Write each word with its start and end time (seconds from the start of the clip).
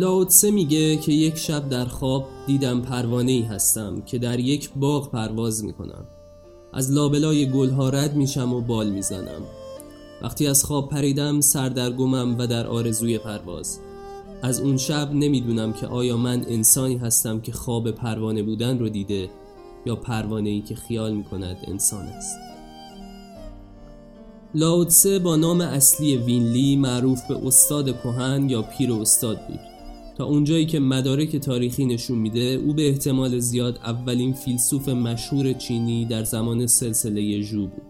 لاوتسه 0.00 0.50
میگه 0.50 0.96
که 0.96 1.12
یک 1.12 1.36
شب 1.36 1.68
در 1.68 1.84
خواب 1.84 2.24
دیدم 2.46 2.80
پروانه 2.80 3.32
ای 3.32 3.42
هستم 3.42 4.00
که 4.00 4.18
در 4.18 4.40
یک 4.40 4.70
باغ 4.76 5.10
پرواز 5.10 5.64
می‌کنم. 5.64 6.04
از 6.72 6.90
لابلای 6.90 7.50
گلها 7.50 7.88
رد 7.88 8.16
میشم 8.16 8.52
و 8.52 8.60
بال 8.60 8.90
می‌زنم. 8.90 9.42
وقتی 10.22 10.46
از 10.46 10.64
خواب 10.64 10.88
پریدم 10.88 11.40
سردرگمم 11.40 12.38
و 12.38 12.46
در 12.46 12.66
آرزوی 12.66 13.18
پرواز. 13.18 13.78
از 14.42 14.60
اون 14.60 14.76
شب 14.76 15.10
نمی‌دونم 15.14 15.72
که 15.72 15.86
آیا 15.86 16.16
من 16.16 16.44
انسانی 16.48 16.96
هستم 16.96 17.40
که 17.40 17.52
خواب 17.52 17.90
پروانه 17.90 18.42
بودن 18.42 18.78
رو 18.78 18.88
دیده 18.88 19.30
یا 19.86 19.96
پروانه 19.96 20.50
ای 20.50 20.60
که 20.60 20.74
خیال 20.74 21.12
می‌کند 21.12 21.56
انسان 21.68 22.06
است. 22.06 22.36
لاوتسه 24.54 25.18
با 25.18 25.36
نام 25.36 25.60
اصلی 25.60 26.16
وینلی 26.16 26.76
معروف 26.76 27.26
به 27.28 27.46
استاد 27.46 28.00
کهن 28.00 28.48
یا 28.48 28.62
پیر 28.62 28.92
استاد 28.92 29.46
بود. 29.46 29.60
اونجایی 30.22 30.66
که 30.66 30.80
مدارک 30.80 31.36
تاریخی 31.36 31.86
نشون 31.86 32.18
میده 32.18 32.40
او 32.40 32.74
به 32.74 32.88
احتمال 32.88 33.38
زیاد 33.38 33.76
اولین 33.84 34.32
فیلسوف 34.32 34.88
مشهور 34.88 35.52
چینی 35.52 36.04
در 36.04 36.24
زمان 36.24 36.66
سلسله 36.66 37.40
ژو 37.40 37.66
بود. 37.66 37.82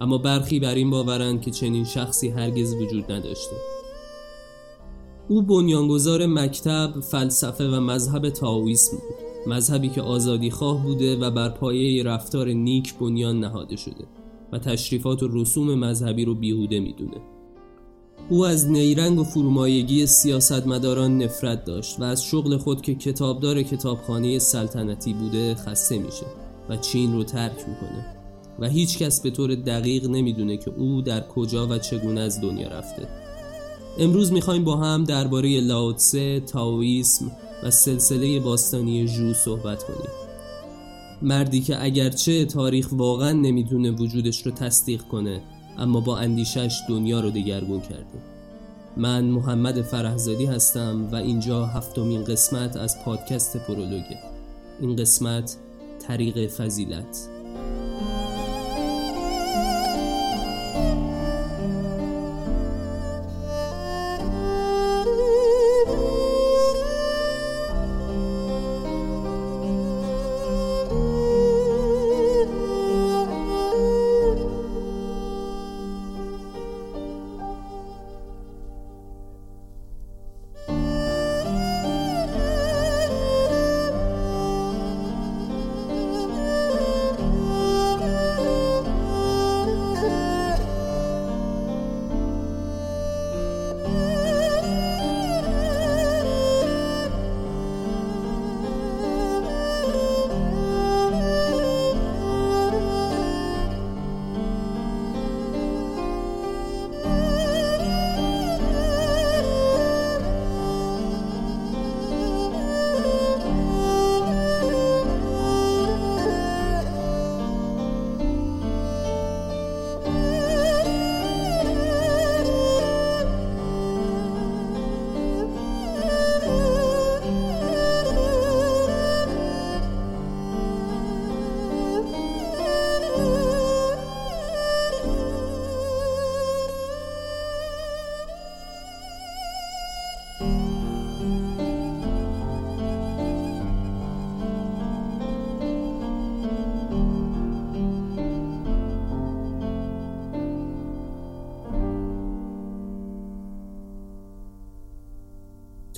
اما 0.00 0.18
برخی 0.18 0.60
بر 0.60 0.74
این 0.74 0.90
باورند 0.90 1.40
که 1.40 1.50
چنین 1.50 1.84
شخصی 1.84 2.28
هرگز 2.28 2.74
وجود 2.74 3.12
نداشته. 3.12 3.56
او 5.28 5.42
بنیانگذار 5.42 6.26
مکتب، 6.26 7.00
فلسفه 7.00 7.68
و 7.68 7.80
مذهب 7.80 8.30
تاویسم 8.30 8.96
بود 8.96 9.52
مذهبی 9.52 9.88
که 9.88 10.02
آزادی 10.02 10.50
خواه 10.50 10.82
بوده 10.82 11.16
و 11.16 11.30
بر 11.30 11.48
پایه 11.48 12.02
رفتار 12.02 12.48
نیک 12.48 12.94
بنیان 12.94 13.40
نهاده 13.40 13.76
شده 13.76 14.04
و 14.52 14.58
تشریفات 14.58 15.22
و 15.22 15.28
رسوم 15.32 15.74
مذهبی 15.74 16.24
رو 16.24 16.34
بیهوده 16.34 16.80
می‌دونه. 16.80 17.16
او 18.30 18.46
از 18.46 18.70
نیرنگ 18.70 19.18
و 19.18 19.24
فرومایگی 19.24 20.06
سیاستمداران 20.06 21.22
نفرت 21.22 21.64
داشت 21.64 22.00
و 22.00 22.04
از 22.04 22.24
شغل 22.24 22.56
خود 22.56 22.82
که 22.82 22.94
کتابدار 22.94 23.62
کتابخانه 23.62 24.38
سلطنتی 24.38 25.12
بوده 25.12 25.54
خسته 25.54 25.98
میشه 25.98 26.26
و 26.68 26.76
چین 26.76 27.12
رو 27.12 27.24
ترک 27.24 27.56
می‌کنه 27.68 28.06
و 28.58 28.68
هیچ 28.68 28.98
کس 28.98 29.20
به 29.20 29.30
طور 29.30 29.54
دقیق 29.54 30.10
نمی‌دونه 30.10 30.56
که 30.56 30.70
او 30.70 31.02
در 31.02 31.20
کجا 31.20 31.66
و 31.66 31.78
چگونه 31.78 32.20
از 32.20 32.40
دنیا 32.40 32.68
رفته. 32.68 33.08
امروز 33.98 34.32
می‌خوایم 34.32 34.64
با 34.64 34.76
هم 34.76 35.04
درباره 35.04 35.60
لاوتسه، 35.60 36.40
تاویسم 36.40 37.32
و 37.64 37.70
سلسله 37.70 38.40
باستانی 38.40 39.06
ژو 39.06 39.34
صحبت 39.34 39.82
کنیم. 39.82 40.10
مردی 41.22 41.60
که 41.60 41.84
اگرچه 41.84 42.44
تاریخ 42.44 42.88
واقعا 42.92 43.32
نمی‌دونه 43.32 43.90
وجودش 43.90 44.46
رو 44.46 44.52
تصدیق 44.52 45.02
کنه 45.02 45.42
اما 45.80 46.00
با 46.00 46.18
اندیشش 46.18 46.80
دنیا 46.88 47.20
رو 47.20 47.30
دگرگون 47.30 47.80
کرده. 47.80 48.18
من 48.96 49.24
محمد 49.24 49.82
فرهزادی 49.82 50.46
هستم 50.46 51.08
و 51.12 51.16
اینجا 51.16 51.66
هفتمین 51.66 52.24
قسمت 52.24 52.76
از 52.76 53.04
پادکست 53.04 53.56
پرولوگه. 53.56 54.18
این 54.80 54.96
قسمت 54.96 55.56
طریق 56.06 56.46
فضیلت. 56.46 57.28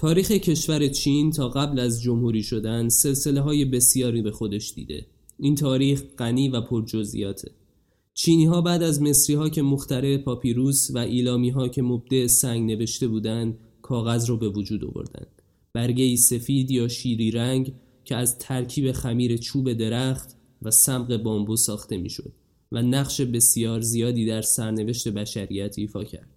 تاریخ 0.03 0.31
کشور 0.31 0.89
چین 0.89 1.31
تا 1.31 1.49
قبل 1.49 1.79
از 1.79 2.03
جمهوری 2.03 2.43
شدن 2.43 2.89
سلسله 2.89 3.41
های 3.41 3.65
بسیاری 3.65 4.23
به 4.23 4.31
خودش 4.31 4.75
دیده. 4.75 5.07
این 5.39 5.55
تاریخ 5.55 6.03
غنی 6.19 6.49
و 6.49 6.61
پرجزئیاته. 6.61 7.51
چینی 8.15 8.45
ها 8.45 8.61
بعد 8.61 8.83
از 8.83 9.03
مصری 9.03 9.37
ها 9.37 9.49
که 9.49 9.63
مخترع 9.63 10.17
پاپیروس 10.17 10.91
و 10.95 10.99
ایلامی 10.99 11.51
ها 11.51 11.69
که 11.69 11.83
مبدع 11.83 12.27
سنگ 12.27 12.71
نوشته 12.71 13.09
بودند 13.09 13.59
کاغذ 13.83 14.31
رو 14.31 14.37
به 14.37 14.49
وجود 14.49 14.85
آوردند. 14.85 15.43
برگه 15.73 16.17
سفید 16.17 16.71
یا 16.71 16.89
شیری 16.89 17.31
رنگ 17.31 17.73
که 18.05 18.17
از 18.17 18.39
ترکیب 18.39 18.93
خمیر 18.93 19.37
چوب 19.37 19.73
درخت 19.73 20.37
و 20.63 20.71
سمق 20.71 21.17
بامبو 21.17 21.57
ساخته 21.57 21.97
می‌شد 21.97 22.33
و 22.73 22.83
نقش 22.83 23.21
بسیار 23.21 23.81
زیادی 23.81 24.27
در 24.27 24.43
سرنوشت 24.43 25.09
بشریت 25.09 25.79
ایفا 25.79 26.05
کرد. 26.05 26.32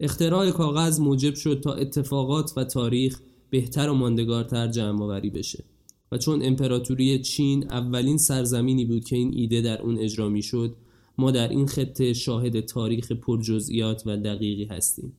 اختراع 0.00 0.50
کاغذ 0.50 1.00
موجب 1.00 1.34
شد 1.34 1.60
تا 1.60 1.72
اتفاقات 1.72 2.52
و 2.56 2.64
تاریخ 2.64 3.20
بهتر 3.50 3.88
و 3.88 3.94
ماندگارتر 3.94 4.68
جمع 4.68 5.02
آوری 5.02 5.30
بشه 5.30 5.64
و 6.12 6.18
چون 6.18 6.42
امپراتوری 6.42 7.22
چین 7.22 7.70
اولین 7.70 8.18
سرزمینی 8.18 8.84
بود 8.84 9.04
که 9.04 9.16
این 9.16 9.34
ایده 9.34 9.60
در 9.60 9.82
اون 9.82 9.98
اجرا 9.98 10.28
می 10.28 10.42
شد 10.42 10.76
ما 11.18 11.30
در 11.30 11.48
این 11.48 11.66
خطه 11.66 12.12
شاهد 12.12 12.60
تاریخ 12.60 13.12
پرجزئیات 13.12 14.02
و 14.06 14.16
دقیقی 14.16 14.64
هستیم. 14.64 15.12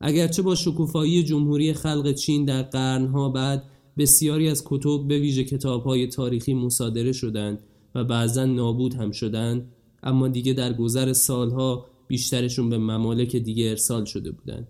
اگرچه 0.00 0.42
با 0.42 0.54
شکوفایی 0.54 1.22
جمهوری 1.22 1.72
خلق 1.72 2.12
چین 2.12 2.44
در 2.44 2.62
قرنها 2.62 3.28
بعد 3.28 3.64
بسیاری 3.98 4.48
از 4.48 4.62
کتب 4.66 5.08
به 5.08 5.18
ویژه 5.18 5.44
کتابهای 5.44 6.06
تاریخی 6.06 6.54
مصادره 6.54 7.12
شدند 7.12 7.58
و 7.94 8.04
بعضا 8.04 8.44
نابود 8.44 8.94
هم 8.94 9.10
شدند 9.10 9.72
اما 10.02 10.28
دیگه 10.28 10.52
در 10.52 10.72
گذر 10.72 11.12
سالها 11.12 11.86
بیشترشون 12.08 12.70
به 12.70 12.78
ممالک 12.78 13.36
دیگه 13.36 13.70
ارسال 13.70 14.04
شده 14.04 14.30
بودند 14.30 14.68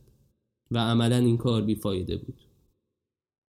و 0.70 0.78
عملا 0.78 1.16
این 1.16 1.36
کار 1.36 1.62
بیفایده 1.62 2.16
بود. 2.16 2.40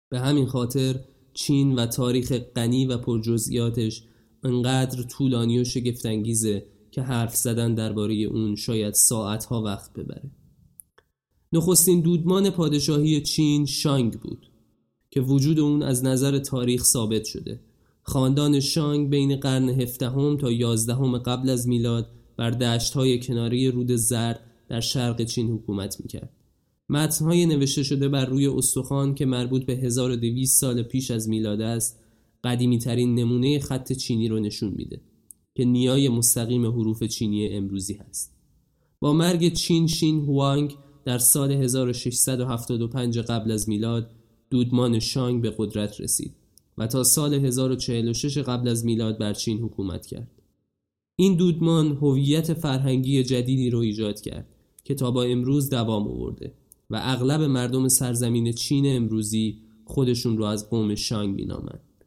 به 0.09 0.19
همین 0.19 0.45
خاطر 0.45 0.99
چین 1.33 1.75
و 1.75 1.85
تاریخ 1.85 2.31
غنی 2.31 2.85
و 2.85 2.97
پرجزئیاتش 2.97 4.03
انقدر 4.43 5.03
طولانی 5.03 5.59
و 5.59 5.63
شگفتانگیزه 5.63 6.65
که 6.91 7.01
حرف 7.01 7.35
زدن 7.35 7.75
درباره 7.75 8.15
اون 8.15 8.55
شاید 8.55 8.93
ساعتها 8.93 9.61
وقت 9.61 9.93
ببره. 9.93 10.31
نخستین 11.53 12.01
دودمان 12.01 12.49
پادشاهی 12.49 13.21
چین 13.21 13.65
شانگ 13.65 14.13
بود 14.13 14.51
که 15.11 15.21
وجود 15.21 15.59
اون 15.59 15.83
از 15.83 16.03
نظر 16.05 16.39
تاریخ 16.39 16.83
ثابت 16.83 17.25
شده. 17.25 17.59
خاندان 18.01 18.59
شانگ 18.59 19.09
بین 19.09 19.35
قرن 19.35 19.69
هفدهم 19.69 20.37
تا 20.37 20.51
یازدهم 20.51 21.17
قبل 21.17 21.49
از 21.49 21.67
میلاد 21.67 22.18
بر 22.39 22.49
دشت 22.49 22.93
های 22.93 23.19
کناری 23.19 23.71
رود 23.71 23.95
زرد 23.95 24.39
در 24.67 24.79
شرق 24.79 25.23
چین 25.23 25.49
حکومت 25.49 25.99
می‌کرد. 25.99 26.29
های 27.21 27.45
نوشته 27.45 27.83
شده 27.83 28.09
بر 28.09 28.25
روی 28.25 28.47
استخوان 28.47 29.15
که 29.15 29.25
مربوط 29.25 29.65
به 29.65 29.73
1200 29.75 30.59
سال 30.61 30.83
پیش 30.83 31.11
از 31.11 31.29
میلاد 31.29 31.61
است 31.61 31.99
قدیمی 32.43 32.77
ترین 32.77 33.15
نمونه 33.15 33.59
خط 33.59 33.93
چینی 33.93 34.27
رو 34.27 34.39
نشون 34.39 34.73
میده 34.77 35.01
که 35.55 35.65
نیای 35.65 36.09
مستقیم 36.09 36.65
حروف 36.65 37.03
چینی 37.03 37.47
امروزی 37.47 37.93
هست. 37.93 38.35
با 38.99 39.13
مرگ 39.13 39.53
چین 39.53 39.87
شین 39.87 40.19
هوانگ 40.19 40.75
در 41.05 41.17
سال 41.17 41.51
1675 41.51 43.19
قبل 43.19 43.51
از 43.51 43.69
میلاد 43.69 44.11
دودمان 44.49 44.99
شانگ 44.99 45.41
به 45.41 45.53
قدرت 45.57 46.01
رسید 46.01 46.35
و 46.77 46.87
تا 46.87 47.03
سال 47.03 47.33
1046 47.33 48.37
قبل 48.37 48.67
از 48.67 48.85
میلاد 48.85 49.17
بر 49.17 49.33
چین 49.33 49.59
حکومت 49.59 50.05
کرد. 50.05 50.38
این 51.19 51.35
دودمان 51.35 51.97
هویت 52.01 52.53
فرهنگی 52.53 53.23
جدیدی 53.23 53.69
رو 53.69 53.79
ایجاد 53.79 54.21
کرد 54.21 54.47
که 54.83 54.95
تا 54.95 55.11
با 55.11 55.23
امروز 55.23 55.69
دوام 55.69 56.07
آورده 56.07 56.53
و 56.89 56.99
اغلب 57.03 57.41
مردم 57.41 57.87
سرزمین 57.87 58.51
چین 58.51 58.95
امروزی 58.95 59.57
خودشون 59.85 60.37
رو 60.37 60.43
از 60.43 60.69
قوم 60.69 60.95
شانگ 60.95 61.35
مینامند. 61.35 62.05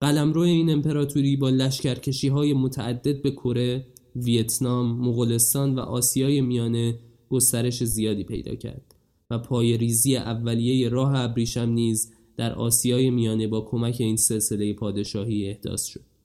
قلمرو 0.00 0.40
این 0.40 0.70
امپراتوری 0.70 1.36
با 1.36 1.50
لشکرکشی 1.50 2.28
های 2.28 2.52
متعدد 2.52 3.22
به 3.22 3.30
کره، 3.30 3.86
ویتنام، 4.16 5.00
مغولستان 5.00 5.74
و 5.74 5.80
آسیای 5.80 6.40
میانه 6.40 6.98
گسترش 7.28 7.84
زیادی 7.84 8.24
پیدا 8.24 8.54
کرد 8.54 8.94
و 9.30 9.38
پای 9.38 9.76
ریزی 9.76 10.16
اولیه 10.16 10.88
راه 10.88 11.14
ابریشم 11.14 11.68
نیز 11.68 12.12
در 12.36 12.54
آسیای 12.54 13.10
میانه 13.10 13.48
با 13.48 13.60
کمک 13.60 13.96
این 13.98 14.16
سلسله 14.16 14.72
پادشاهی 14.72 15.48
احداث 15.48 15.84
شد. 15.84 16.15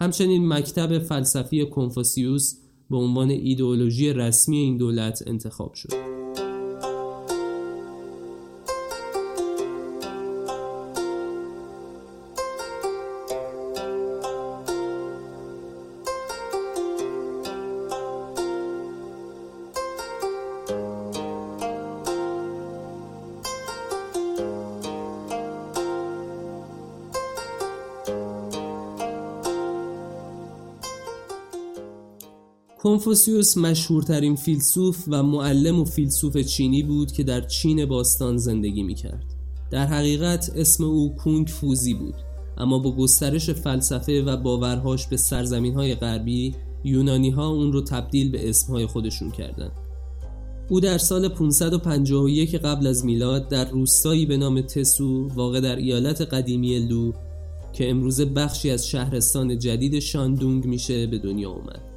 همچنین 0.00 0.48
مکتب 0.48 0.98
فلسفی 0.98 1.66
کنفوسیوس 1.66 2.54
به 2.90 2.96
عنوان 2.96 3.30
ایدئولوژی 3.30 4.12
رسمی 4.12 4.56
این 4.58 4.76
دولت 4.76 5.22
انتخاب 5.26 5.74
شد. 5.74 6.07
کنفوسیوس 33.08 33.56
مشهورترین 33.56 34.36
فیلسوف 34.36 35.04
و 35.08 35.22
معلم 35.22 35.80
و 35.80 35.84
فیلسوف 35.84 36.36
چینی 36.36 36.82
بود 36.82 37.12
که 37.12 37.22
در 37.22 37.40
چین 37.40 37.84
باستان 37.84 38.36
زندگی 38.36 38.82
می 38.82 38.94
کرد. 38.94 39.24
در 39.70 39.86
حقیقت 39.86 40.52
اسم 40.56 40.84
او 40.84 41.14
کونگ 41.16 41.46
فوزی 41.46 41.94
بود 41.94 42.14
اما 42.58 42.78
با 42.78 42.96
گسترش 42.96 43.50
فلسفه 43.50 44.22
و 44.22 44.36
باورهاش 44.36 45.06
به 45.06 45.16
سرزمین 45.16 45.74
های 45.74 45.94
غربی 45.94 46.54
یونانی 46.84 47.30
ها 47.30 47.48
اون 47.48 47.72
رو 47.72 47.80
تبدیل 47.80 48.30
به 48.30 48.48
اسمهای 48.48 48.86
خودشون 48.86 49.30
کردند. 49.30 49.72
او 50.68 50.80
در 50.80 50.98
سال 50.98 51.28
551 51.28 52.54
قبل 52.54 52.86
از 52.86 53.04
میلاد 53.04 53.48
در 53.48 53.70
روستایی 53.70 54.26
به 54.26 54.36
نام 54.36 54.60
تسو 54.60 55.28
واقع 55.28 55.60
در 55.60 55.76
ایالت 55.76 56.20
قدیمی 56.20 56.78
لو 56.78 57.12
که 57.72 57.90
امروزه 57.90 58.24
بخشی 58.24 58.70
از 58.70 58.88
شهرستان 58.88 59.58
جدید 59.58 59.98
شاندونگ 59.98 60.66
میشه 60.66 61.06
به 61.06 61.18
دنیا 61.18 61.50
اومد. 61.50 61.87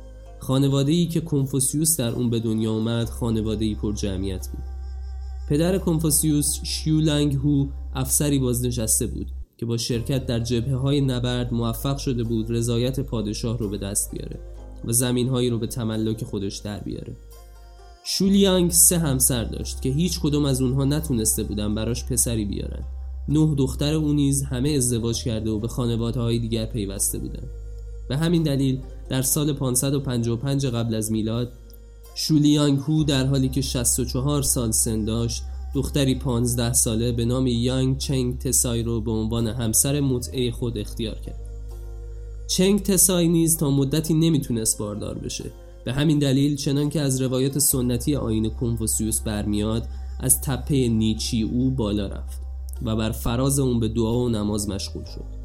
خانواده 0.42 0.92
ای 0.92 1.06
که 1.06 1.22
کنفوسیوس 1.22 1.98
در 1.98 2.10
اون 2.10 2.30
به 2.30 2.40
دنیا 2.40 2.72
آمد 2.72 3.10
خانواده 3.10 3.66
ای 3.66 3.76
پر 3.76 3.94
جمعیت 3.94 4.48
بود. 4.48 4.64
پدر 5.50 5.78
کنفوسیوس 5.78 6.60
شیولنگ 6.64 7.36
هو 7.36 7.68
افسری 7.96 8.40
بازنشسته 8.40 9.08
بود 9.08 9.28
که 9.58 9.66
با 9.66 9.78
شرکت 9.78 10.26
در 10.26 10.40
جبهه 10.40 10.76
های 10.76 11.02
نبرد 11.02 11.54
موفق 11.54 11.98
شده 11.98 12.24
بود 12.24 12.52
رضایت 12.52 13.00
پادشاه 13.00 13.58
رو 13.58 13.70
به 13.70 13.78
دست 13.78 14.12
بیاره 14.12 14.40
و 14.86 14.92
زمین 14.92 15.30
هایی 15.30 15.50
رو 15.50 15.58
به 15.58 15.68
تملک 15.68 16.24
خودش 16.24 16.58
در 16.58 16.80
بیاره. 16.80 17.16
شولیانگ 18.04 18.72
سه 18.72 18.98
همسر 18.98 19.44
داشت 19.44 19.82
که 19.82 19.90
هیچ 19.90 20.20
کدوم 20.20 20.46
از 20.46 20.62
اونها 20.62 20.86
نتونسته 20.86 21.44
بودن 21.44 21.76
براش 21.76 22.06
پسری 22.06 22.46
بیارن. 22.46 22.84
نه 23.30 23.56
دختر 23.56 23.94
او 23.94 24.14
نیز 24.14 24.44
همه 24.44 24.70
ازدواج 24.70 25.24
کرده 25.24 25.52
و 25.52 25.60
به 25.60 25.68
خانواده 25.68 26.20
های 26.20 26.40
دیگر 26.40 26.66
پیوسته 26.66 27.20
بودند. 27.20 27.50
به 28.10 28.18
همین 28.18 28.44
دلیل 28.44 28.80
در 29.12 29.22
سال 29.22 29.54
555 29.54 30.66
قبل 30.66 30.96
از 30.96 31.12
میلاد 31.12 31.52
شولیانگ 32.16 32.80
هو 32.80 33.04
در 33.04 33.26
حالی 33.26 33.50
که 33.50 33.62
64 33.62 34.42
سال 34.42 34.72
سن 34.72 35.06
داشت 35.06 35.44
دختری 35.74 36.16
15 36.16 36.74
ساله 36.74 37.12
به 37.12 37.26
نام 37.26 37.48
یانگ 37.48 37.98
چنگ 37.98 38.38
تسای 38.38 38.84
رو 38.84 39.02
به 39.02 39.12
عنوان 39.12 39.48
همسر 39.48 40.00
متعه 40.00 40.52
خود 40.52 40.78
اختیار 40.78 41.16
کرد. 41.16 41.40
چنگ 42.48 42.82
تسای 42.82 43.28
نیز 43.28 43.58
تا 43.58 43.70
مدتی 43.70 44.14
نمی‌تونست 44.14 44.78
باردار 44.78 45.18
بشه. 45.18 45.52
به 45.86 45.94
همین 45.94 46.20
دلیل 46.20 46.56
چنان 46.56 46.90
که 46.90 47.02
از 47.02 47.22
روایت 47.22 47.60
سنتی 47.60 48.16
آین 48.16 48.50
کنفوسیوس 48.50 49.22
برمیاد 49.22 49.88
از 50.20 50.42
تپه 50.42 50.88
نیچی 50.88 51.44
او 51.44 51.72
بالا 51.72 52.08
رفت 52.08 52.42
و 52.82 52.96
بر 52.96 53.12
فراز 53.12 53.60
اون 53.60 53.80
به 53.80 53.88
دعا 53.88 54.20
و 54.20 54.30
نماز 54.30 54.70
مشغول 54.70 55.04
شد. 55.04 55.42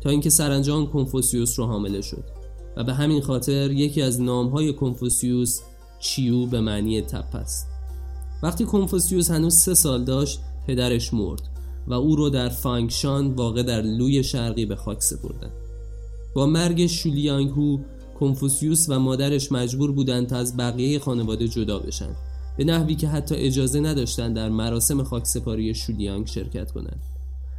تا 0.00 0.10
اینکه 0.10 0.30
سرانجام 0.30 0.86
کنفوسیوس 0.86 1.58
رو 1.58 1.66
حامله 1.66 2.00
شد. 2.00 2.37
و 2.78 2.84
به 2.84 2.94
همین 2.94 3.20
خاطر 3.20 3.70
یکی 3.70 4.02
از 4.02 4.20
نامهای 4.20 4.72
کنفوسیوس 4.72 5.60
چیو 5.98 6.46
به 6.46 6.60
معنی 6.60 7.02
تپ 7.02 7.34
است. 7.34 7.68
وقتی 8.42 8.64
کنفوسیوس 8.64 9.30
هنوز 9.30 9.54
سه 9.54 9.74
سال 9.74 10.04
داشت 10.04 10.40
پدرش 10.66 11.14
مرد 11.14 11.42
و 11.86 11.94
او 11.94 12.16
رو 12.16 12.30
در 12.30 12.48
فانگشان 12.48 13.34
واقع 13.34 13.62
در 13.62 13.82
لوی 13.82 14.24
شرقی 14.24 14.66
به 14.66 14.76
خاک 14.76 15.02
سپردن. 15.02 15.50
با 16.34 16.46
مرگ 16.46 16.86
شولیانگ 16.86 17.50
هو 17.50 17.78
کنفوسیوس 18.20 18.86
و 18.88 18.98
مادرش 18.98 19.52
مجبور 19.52 19.92
بودند 19.92 20.26
تا 20.26 20.36
از 20.36 20.56
بقیه 20.56 20.98
خانواده 20.98 21.48
جدا 21.48 21.78
بشن 21.78 22.16
به 22.56 22.64
نحوی 22.64 22.94
که 22.94 23.08
حتی 23.08 23.34
اجازه 23.34 23.80
نداشتند 23.80 24.36
در 24.36 24.48
مراسم 24.48 25.02
خاکسپاری 25.02 25.74
شولیانگ 25.74 26.26
شرکت 26.26 26.70
کنند. 26.70 27.00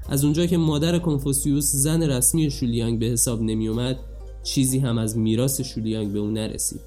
از 0.09 0.23
اونجا 0.23 0.45
که 0.45 0.57
مادر 0.57 0.99
کنفوسیوس 0.99 1.71
زن 1.71 2.03
رسمی 2.03 2.51
شولیانگ 2.51 2.99
به 2.99 3.05
حساب 3.05 3.41
نمی 3.41 3.67
اومد 3.67 3.99
چیزی 4.43 4.79
هم 4.79 4.97
از 4.97 5.17
میراث 5.17 5.61
شولیانگ 5.61 6.13
به 6.13 6.19
اون 6.19 6.33
نرسید. 6.33 6.81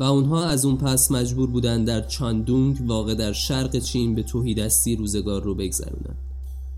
و 0.00 0.04
اونها 0.04 0.44
از 0.44 0.64
اون 0.64 0.76
پس 0.76 1.10
مجبور 1.10 1.50
بودن 1.50 1.84
در 1.84 2.00
چاندونگ 2.00 2.76
واقع 2.86 3.14
در 3.14 3.32
شرق 3.32 3.78
چین 3.78 4.14
به 4.14 4.22
توهیدستی 4.22 4.96
روزگار 4.96 5.42
رو 5.42 5.54
بگذرونن 5.54 6.16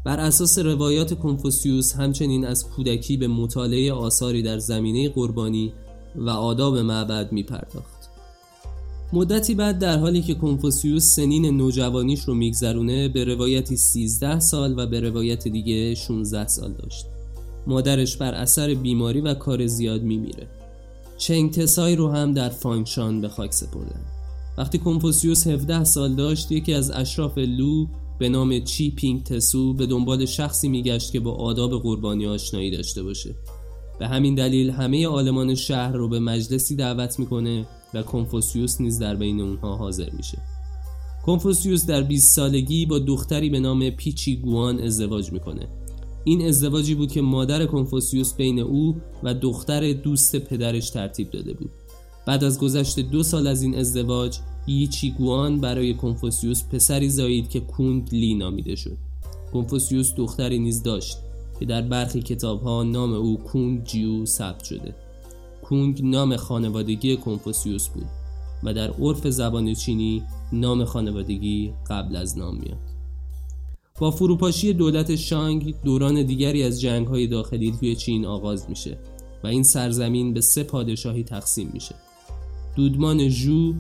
بر 0.04 0.20
اساس 0.20 0.58
روایات 0.58 1.18
کنفوسیوس 1.18 1.94
همچنین 1.94 2.46
از 2.46 2.68
کودکی 2.68 3.16
به 3.16 3.28
مطالعه 3.28 3.92
آثاری 3.92 4.42
در 4.42 4.58
زمینه 4.58 5.08
قربانی 5.08 5.72
و 6.16 6.30
آداب 6.30 6.78
معبد 6.78 7.32
می 7.32 7.42
پرداخت. 7.42 7.94
مدتی 9.12 9.54
بعد 9.54 9.78
در 9.78 9.98
حالی 9.98 10.22
که 10.22 10.34
کنفوسیوس 10.34 11.04
سنین 11.04 11.56
نوجوانیش 11.56 12.20
رو 12.20 12.34
میگذرونه 12.34 13.08
به 13.08 13.24
روایتی 13.24 13.76
13 13.76 14.40
سال 14.40 14.78
و 14.78 14.86
به 14.86 15.00
روایت 15.00 15.48
دیگه 15.48 15.94
16 15.94 16.46
سال 16.46 16.72
داشت. 16.72 17.06
مادرش 17.66 18.16
بر 18.16 18.35
اثر 18.35 18.75
بیماری 18.75 19.21
و 19.21 19.35
کار 19.35 19.66
زیاد 19.66 20.02
میمیره. 20.02 20.47
چنگ 21.18 21.50
تسای 21.50 21.97
رو 21.97 22.11
هم 22.11 22.33
در 22.33 22.49
فانگشان 22.49 23.21
به 23.21 23.28
خاک 23.28 23.52
سپردن. 23.52 24.00
وقتی 24.59 24.78
کنفوسیوس 24.78 25.47
17 25.47 25.85
سال 25.85 26.14
داشت 26.14 26.52
یکی 26.52 26.75
از 26.75 26.90
اشراف 26.90 27.38
لو 27.38 27.87
به 28.18 28.28
نام 28.28 28.61
چی 28.61 28.90
پینگ 28.90 29.23
تسو 29.23 29.75
به 29.75 29.87
دنبال 29.87 30.26
شخصی 30.26 30.68
میگشت 30.68 31.12
که 31.12 31.21
با 31.21 31.33
آداب 31.33 31.83
قربانی 31.83 32.26
آشنایی 32.26 32.71
داشته 32.71 33.02
باشه. 33.02 33.35
به 33.99 34.09
همین 34.09 34.35
دلیل 34.35 34.71
همه 34.71 35.06
آلمان 35.06 35.54
شهر 35.54 35.92
رو 35.92 36.09
به 36.09 36.21
مجلسی 36.21 36.76
دعوت 36.76 37.18
می‌کنه 37.18 37.66
و 37.94 38.02
کنفوسیوس 38.02 38.80
نیز 38.80 38.99
در 38.99 39.14
بین 39.14 39.40
اونها 39.40 39.76
حاضر 39.76 40.11
میشه. 40.11 40.38
کنفوسیوس 41.26 41.87
در 41.87 42.02
20 42.02 42.37
سالگی 42.37 42.87
با 42.87 42.99
دختری 42.99 43.50
به 43.50 43.61
نام 43.61 43.90
پیچی 43.90 44.37
گوان 44.37 44.80
ازدواج 44.80 45.33
می‌کنه. 45.33 45.68
این 46.24 46.48
ازدواجی 46.48 46.94
بود 46.94 47.12
که 47.12 47.22
مادر 47.22 47.66
کنفوسیوس 47.66 48.34
بین 48.34 48.58
او 48.58 48.96
و 49.22 49.34
دختر 49.34 49.92
دوست 49.92 50.36
پدرش 50.36 50.90
ترتیب 50.90 51.30
داده 51.30 51.52
بود. 51.52 51.70
بعد 52.26 52.44
از 52.44 52.58
گذشت 52.58 53.00
دو 53.00 53.22
سال 53.22 53.46
از 53.46 53.62
این 53.62 53.78
ازدواج 53.78 54.38
ییچی 54.66 55.10
گوان 55.10 55.60
برای 55.60 55.94
کنفوسیوس 55.94 56.64
پسری 56.64 57.08
زایید 57.08 57.48
که 57.48 57.60
کونگ 57.60 58.08
لی 58.12 58.34
نامیده 58.34 58.76
شد. 58.76 58.96
کنفوسیوس 59.52 60.14
دختری 60.14 60.58
نیز 60.58 60.82
داشت 60.82 61.18
که 61.60 61.66
در 61.66 61.82
برخی 61.82 62.22
کتاب 62.22 62.62
ها 62.62 62.82
نام 62.82 63.12
او 63.12 63.38
کونگ 63.38 63.84
جیو 63.84 64.26
ثبت 64.26 64.64
شده. 64.64 64.94
کونگ 65.62 66.00
نام 66.04 66.36
خانوادگی 66.36 67.16
کنفوسیوس 67.16 67.88
بود 67.88 68.06
و 68.62 68.74
در 68.74 68.90
عرف 68.90 69.28
زبان 69.28 69.74
چینی 69.74 70.22
نام 70.52 70.84
خانوادگی 70.84 71.72
قبل 71.90 72.16
از 72.16 72.38
نام 72.38 72.56
میاد. 72.56 72.93
با 74.00 74.10
فروپاشی 74.10 74.72
دولت 74.72 75.16
شانگ 75.16 75.74
دوران 75.84 76.22
دیگری 76.22 76.62
از 76.62 76.80
جنگ 76.80 77.06
های 77.06 77.26
داخلی 77.26 77.72
توی 77.80 77.96
چین 77.96 78.26
آغاز 78.26 78.70
میشه 78.70 78.98
و 79.44 79.46
این 79.46 79.62
سرزمین 79.62 80.34
به 80.34 80.40
سه 80.40 80.62
پادشاهی 80.62 81.24
تقسیم 81.24 81.70
میشه. 81.74 81.94
دودمان 82.76 83.28
ژو 83.28 83.74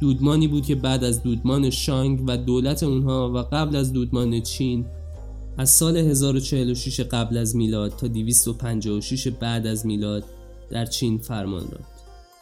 دودمانی 0.00 0.48
بود 0.48 0.66
که 0.66 0.74
بعد 0.74 1.04
از 1.04 1.22
دودمان 1.22 1.70
شانگ 1.70 2.24
و 2.26 2.36
دولت 2.36 2.82
اونها 2.82 3.32
و 3.34 3.38
قبل 3.38 3.76
از 3.76 3.92
دودمان 3.92 4.40
چین 4.40 4.84
از 5.58 5.70
سال 5.70 5.96
1046 5.96 7.00
قبل 7.00 7.36
از 7.36 7.56
میلاد 7.56 7.96
تا 7.96 8.06
256 8.06 9.28
بعد 9.28 9.66
از 9.66 9.86
میلاد 9.86 10.24
در 10.70 10.86
چین 10.86 11.18
فرمان 11.18 11.64
داد. 11.66 11.84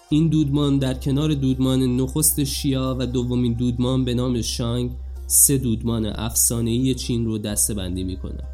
این 0.08 0.28
دودمان 0.28 0.78
در 0.78 0.94
کنار 0.94 1.34
دودمان 1.34 1.96
نخست 1.96 2.44
شیا 2.44 2.96
و 2.98 3.06
دومین 3.06 3.52
دودمان 3.52 4.04
به 4.04 4.14
نام 4.14 4.42
شانگ 4.42 4.90
سه 5.26 5.58
دودمان 5.58 6.06
افسانه‌ای 6.06 6.94
چین 6.94 7.24
رو 7.24 7.38
دسته 7.38 7.74
بندی 7.74 8.04
می‌کنه. 8.04 8.44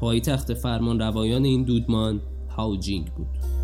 پایتخت 0.00 0.54
فرمان 0.54 0.98
روایان 0.98 1.44
این 1.44 1.62
دودمان 1.62 2.20
هاوجینگ 2.48 3.06
بود. 3.06 3.59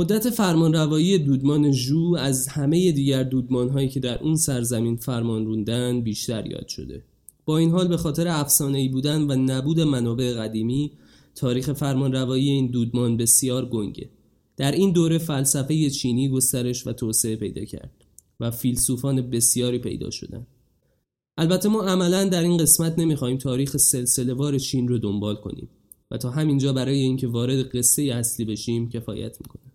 مدت 0.00 0.30
فرمانروایی 0.30 1.18
دودمان 1.18 1.72
ژو 1.72 2.16
از 2.18 2.48
همه 2.48 2.92
دیگر 2.92 3.22
دودمان 3.22 3.68
هایی 3.68 3.88
که 3.88 4.00
در 4.00 4.22
اون 4.22 4.36
سرزمین 4.36 4.96
فرمان 4.96 5.46
روندن 5.46 6.00
بیشتر 6.00 6.46
یاد 6.46 6.68
شده. 6.68 7.02
با 7.44 7.58
این 7.58 7.70
حال 7.70 7.88
به 7.88 7.96
خاطر 7.96 8.28
افسانه‌ای 8.28 8.88
بودن 8.88 9.22
و 9.22 9.34
نبود 9.34 9.80
منابع 9.80 10.32
قدیمی 10.32 10.92
تاریخ 11.34 11.72
فرمانروایی 11.72 12.50
این 12.50 12.66
دودمان 12.66 13.16
بسیار 13.16 13.66
گنگه. 13.66 14.10
در 14.56 14.72
این 14.72 14.92
دوره 14.92 15.18
فلسفه 15.18 15.90
چینی 15.90 16.28
گسترش 16.28 16.86
و 16.86 16.92
توسعه 16.92 17.36
پیدا 17.36 17.64
کرد 17.64 18.04
و 18.40 18.50
فیلسوفان 18.50 19.30
بسیاری 19.30 19.78
پیدا 19.78 20.10
شدند. 20.10 20.46
البته 21.38 21.68
ما 21.68 21.82
عملا 21.82 22.24
در 22.24 22.42
این 22.42 22.56
قسمت 22.56 22.98
نمی‌خواهیم 22.98 23.38
تاریخ 23.38 23.76
سلسله 23.76 24.58
چین 24.58 24.88
رو 24.88 24.98
دنبال 24.98 25.34
کنیم 25.36 25.68
و 26.10 26.16
تا 26.16 26.30
همینجا 26.30 26.72
برای 26.72 26.98
اینکه 26.98 27.26
وارد 27.26 27.76
قصه 27.76 28.02
اصلی 28.02 28.44
بشیم 28.44 28.88
کفایت 28.88 29.36
می‌کنه 29.40 29.69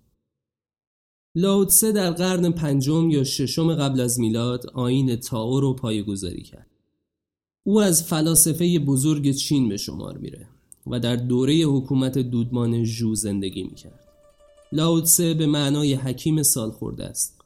لاوتسه 1.35 1.91
در 1.91 2.11
قرن 2.11 2.51
پنجم 2.51 3.09
یا 3.09 3.23
ششم 3.23 3.75
قبل 3.75 3.99
از 3.99 4.19
میلاد 4.19 4.65
آین 4.73 5.15
تاو 5.15 5.59
رو 5.59 5.73
پایگذاری 5.73 6.43
کرد. 6.43 6.67
او 7.63 7.81
از 7.81 8.03
فلاسفه 8.03 8.79
بزرگ 8.79 9.31
چین 9.31 9.69
به 9.69 9.77
شمار 9.77 10.17
میره 10.17 10.47
و 10.87 10.99
در 10.99 11.15
دوره 11.15 11.53
حکومت 11.53 12.17
دودمان 12.17 12.83
ژو 12.83 13.15
زندگی 13.15 13.63
می‌کرد. 13.63 14.07
لاوتسه 14.71 15.33
به 15.33 15.45
معنای 15.45 15.93
حکیم 15.93 16.43
سال 16.43 16.71
خورده 16.71 17.05
است. 17.05 17.41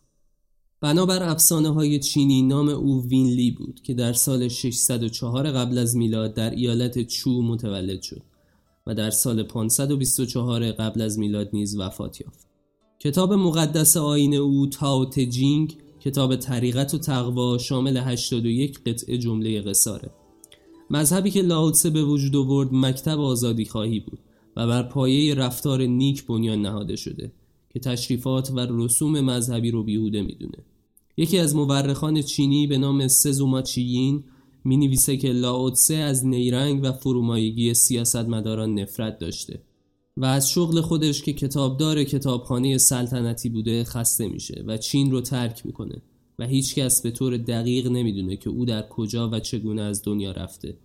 بنابر 0.81 1.23
افسانه 1.23 1.69
های 1.69 1.99
چینی 1.99 2.41
نام 2.41 2.69
او 2.69 3.03
وینلی 3.07 3.51
بود 3.51 3.81
که 3.83 3.93
در 3.93 4.13
سال 4.13 4.47
604 4.47 5.51
قبل 5.51 5.77
از 5.77 5.95
میلاد 5.95 6.33
در 6.33 6.49
ایالت 6.49 7.07
چو 7.07 7.41
متولد 7.41 8.01
شد 8.01 8.21
و 8.87 8.95
در 8.95 9.09
سال 9.09 9.43
524 9.43 10.71
قبل 10.71 11.01
از 11.01 11.19
میلاد 11.19 11.49
نیز 11.53 11.79
وفات 11.79 12.21
یافت. 12.21 12.48
کتاب 13.01 13.33
مقدس 13.33 13.97
آین 13.97 14.35
او 14.35 14.67
تاو 14.67 15.05
تجینگ 15.05 15.77
کتاب 15.99 16.35
طریقت 16.35 16.93
و 16.93 16.97
تقوا 16.97 17.57
شامل 17.57 17.97
81 17.97 18.79
قطعه 18.79 19.17
جمله 19.17 19.61
قصاره. 19.61 20.11
مذهبی 20.89 21.31
که 21.31 21.41
لاوتسه 21.41 21.89
به 21.89 22.03
وجود 22.03 22.35
آورد 22.35 22.69
مکتب 22.71 23.19
آزادی 23.19 23.65
خواهی 23.65 23.99
بود 23.99 24.19
و 24.55 24.67
بر 24.67 24.83
پایه 24.83 25.35
رفتار 25.35 25.81
نیک 25.81 26.25
بنیان 26.25 26.61
نهاده 26.61 26.95
شده 26.95 27.31
که 27.69 27.79
تشریفات 27.79 28.51
و 28.51 28.67
رسوم 28.69 29.21
مذهبی 29.21 29.71
رو 29.71 29.83
بیهوده 29.83 30.21
می‌دونه. 30.21 30.57
یکی 31.17 31.39
از 31.39 31.55
مورخان 31.55 32.21
چینی 32.21 32.67
به 32.67 32.77
نام 32.77 33.07
سزوما 33.07 33.61
چیین 33.61 34.23
می 34.63 34.77
نویسه 34.77 35.17
که 35.17 35.31
لاوتسه 35.31 35.95
از 35.95 36.25
نیرنگ 36.25 36.79
و 36.83 36.91
فرومایگی 36.91 37.73
سیاستمداران 37.73 38.79
نفرت 38.79 39.19
داشته. 39.19 39.61
و 40.19 40.25
از 40.25 40.51
شغل 40.51 40.81
خودش 40.81 41.21
که 41.21 41.33
کتابدار 41.33 42.03
کتابخانه 42.03 42.77
سلطنتی 42.77 43.49
بوده 43.49 43.83
خسته 43.83 44.27
میشه 44.27 44.63
و 44.67 44.77
چین 44.77 45.11
رو 45.11 45.21
ترک 45.21 45.65
می‌کنه 45.65 46.01
و 46.39 46.47
هیچکس 46.47 47.01
به 47.01 47.11
طور 47.11 47.37
دقیق 47.37 47.87
نمی‌دونه 47.87 48.37
که 48.37 48.49
او 48.49 48.65
در 48.65 48.87
کجا 48.89 49.29
و 49.29 49.39
چگونه 49.39 49.81
از 49.81 50.03
دنیا 50.03 50.31
رفته. 50.31 50.77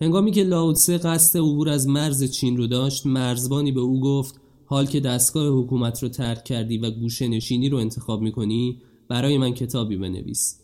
هنگامی 0.00 0.30
که 0.30 0.44
لاوتسه 0.44 0.98
قصد 0.98 1.38
عبور 1.38 1.68
از 1.68 1.88
مرز 1.88 2.30
چین 2.30 2.56
رو 2.56 2.66
داشت 2.66 3.06
مرزبانی 3.06 3.72
به 3.72 3.80
او 3.80 4.00
گفت 4.00 4.40
حال 4.64 4.86
که 4.86 5.00
دستگاه 5.00 5.46
حکومت 5.46 6.02
رو 6.02 6.08
ترک 6.08 6.44
کردی 6.44 6.78
و 6.78 6.90
گوشه 6.90 7.28
نشینی 7.28 7.68
رو 7.68 7.78
انتخاب 7.78 8.22
می‌کنی 8.22 8.80
برای 9.08 9.38
من 9.38 9.54
کتابی 9.54 9.96
بنویس. 9.96 10.60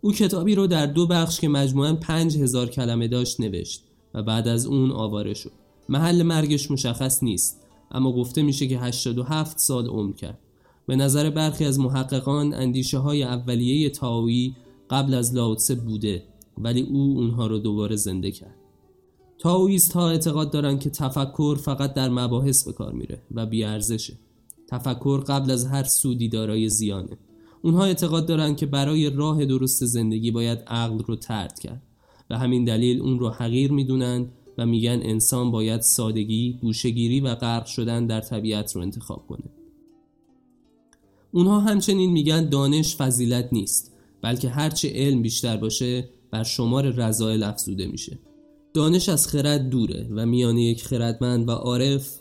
او 0.00 0.12
کتابی 0.12 0.54
رو 0.54 0.66
در 0.66 0.86
دو 0.86 1.06
بخش 1.06 1.40
که 1.40 1.48
مجموعاً 1.48 1.92
پنج 1.92 2.36
هزار 2.36 2.68
کلمه 2.68 3.08
داشت 3.08 3.40
نوشت 3.40 3.84
و 4.14 4.22
بعد 4.22 4.48
از 4.48 4.66
اون 4.66 4.90
آواره 4.90 5.34
شد. 5.34 5.61
محل 5.88 6.22
مرگش 6.22 6.70
مشخص 6.70 7.22
نیست 7.22 7.60
اما 7.90 8.12
گفته 8.12 8.42
میشه 8.42 8.66
که 8.66 8.78
87 8.78 9.58
سال 9.58 9.86
عمر 9.86 10.12
کرد. 10.12 10.38
به 10.86 10.96
نظر 10.96 11.30
برخی 11.30 11.64
از 11.64 11.78
محققان 11.78 12.54
اندیشه 12.54 12.98
های 12.98 13.22
اولیه 13.22 13.90
تاوی 13.90 14.54
قبل 14.90 15.14
از 15.14 15.34
لاوتسه 15.34 15.74
بوده 15.74 16.22
ولی 16.58 16.82
او 16.82 17.18
اونها 17.18 17.46
رو 17.46 17.58
دوباره 17.58 17.96
زنده 17.96 18.30
کرد. 18.30 18.54
تاویست 19.38 19.92
ها 19.92 20.10
اعتقاد 20.10 20.50
دارند 20.50 20.80
که 20.80 20.90
تفکر 20.90 21.58
فقط 21.64 21.94
در 21.94 22.08
مباحث 22.08 22.64
به 22.64 22.72
کار 22.72 22.92
میره 22.92 23.22
و 23.34 23.46
بیارزشه. 23.46 24.14
تفکر 24.68 25.20
قبل 25.20 25.50
از 25.50 25.66
هر 25.66 25.82
سودی 25.82 26.28
دارای 26.28 26.68
زیانه. 26.68 27.18
اونها 27.62 27.84
اعتقاد 27.84 28.26
دارند 28.26 28.56
که 28.56 28.66
برای 28.66 29.10
راه 29.10 29.44
درست 29.44 29.84
زندگی 29.84 30.30
باید 30.30 30.58
عقل 30.58 30.98
رو 30.98 31.16
ترد 31.16 31.58
کرد. 31.58 31.82
و 32.30 32.38
همین 32.38 32.64
دلیل 32.64 33.00
اون 33.00 33.18
رو 33.18 33.30
حقیر 33.30 33.72
می‌دونند 33.72 34.32
و 34.58 34.66
میگن 34.66 35.00
انسان 35.02 35.50
باید 35.50 35.80
سادگی، 35.80 36.58
گوشگیری 36.60 37.20
و 37.20 37.34
غرق 37.34 37.66
شدن 37.66 38.06
در 38.06 38.20
طبیعت 38.20 38.76
رو 38.76 38.82
انتخاب 38.82 39.26
کنه. 39.26 39.44
اونها 41.32 41.60
همچنین 41.60 42.10
میگن 42.12 42.48
دانش 42.48 42.96
فضیلت 42.96 43.48
نیست 43.52 43.92
بلکه 44.22 44.48
هرچه 44.48 44.92
علم 44.94 45.22
بیشتر 45.22 45.56
باشه 45.56 46.08
بر 46.30 46.42
شمار 46.42 46.90
رضایل 46.90 47.42
افزوده 47.42 47.86
میشه. 47.86 48.18
دانش 48.74 49.08
از 49.08 49.28
خرد 49.28 49.68
دوره 49.68 50.08
و 50.10 50.26
میان 50.26 50.58
یک 50.58 50.84
خردمند 50.84 51.48
و 51.48 51.52
عارف 51.52 52.20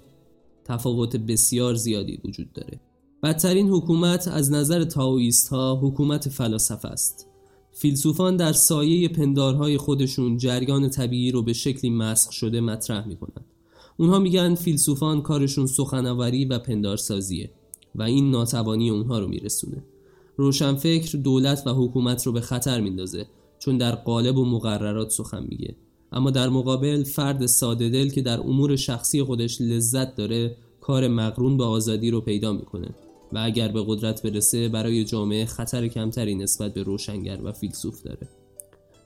تفاوت 0.65 1.15
بسیار 1.15 1.75
زیادی 1.75 2.19
وجود 2.25 2.53
داره. 2.53 2.79
بدترین 3.23 3.69
حکومت 3.69 4.27
از 4.27 4.51
نظر 4.51 4.83
تاویست 4.83 5.49
ها 5.49 5.79
حکومت 5.83 6.29
فلاسفه 6.29 6.87
است 6.87 7.30
فیلسوفان 7.73 8.37
در 8.37 8.53
سایه 8.53 9.07
پندارهای 9.07 9.77
خودشون 9.77 10.37
جریان 10.37 10.89
طبیعی 10.89 11.31
رو 11.31 11.41
به 11.41 11.53
شکلی 11.53 11.91
مسخ 11.91 12.31
شده 12.31 12.61
مطرح 12.61 13.07
می‌کنن 13.07 13.45
اونها 13.97 14.19
میگن 14.19 14.55
فیلسوفان 14.55 15.21
کارشون 15.21 15.65
سخناوری 15.65 16.45
و 16.45 16.59
پندارسازیه 16.59 17.49
و 17.95 18.03
این 18.03 18.31
ناتوانی 18.31 18.89
اونها 18.89 19.19
رو 19.19 19.27
میرسونه. 19.27 19.83
روشنفکر 20.37 21.17
دولت 21.17 21.67
و 21.67 21.69
حکومت 21.69 22.25
رو 22.25 22.31
به 22.31 22.41
خطر 22.41 22.81
میندازه 22.81 23.25
چون 23.59 23.77
در 23.77 23.95
قالب 23.95 24.37
و 24.37 24.45
مقررات 24.45 25.09
سخن 25.09 25.45
میگه. 25.49 25.75
اما 26.11 26.31
در 26.31 26.49
مقابل 26.49 27.03
فرد 27.03 27.45
ساده 27.45 27.89
دل 27.89 28.09
که 28.09 28.21
در 28.21 28.39
امور 28.39 28.75
شخصی 28.75 29.23
خودش 29.23 29.61
لذت 29.61 30.15
داره 30.15 30.55
کار 30.81 31.07
مقرون 31.07 31.57
به 31.57 31.63
آزادی 31.63 32.11
رو 32.11 32.21
پیدا 32.21 32.53
می‌کنه. 32.53 32.89
و 33.33 33.37
اگر 33.43 33.67
به 33.67 33.83
قدرت 33.87 34.23
برسه 34.23 34.69
برای 34.69 35.05
جامعه 35.05 35.45
خطر 35.45 35.87
کمتری 35.87 36.35
نسبت 36.35 36.73
به 36.73 36.83
روشنگر 36.83 37.39
و 37.43 37.51
فیلسوف 37.51 38.01
داره. 38.01 38.29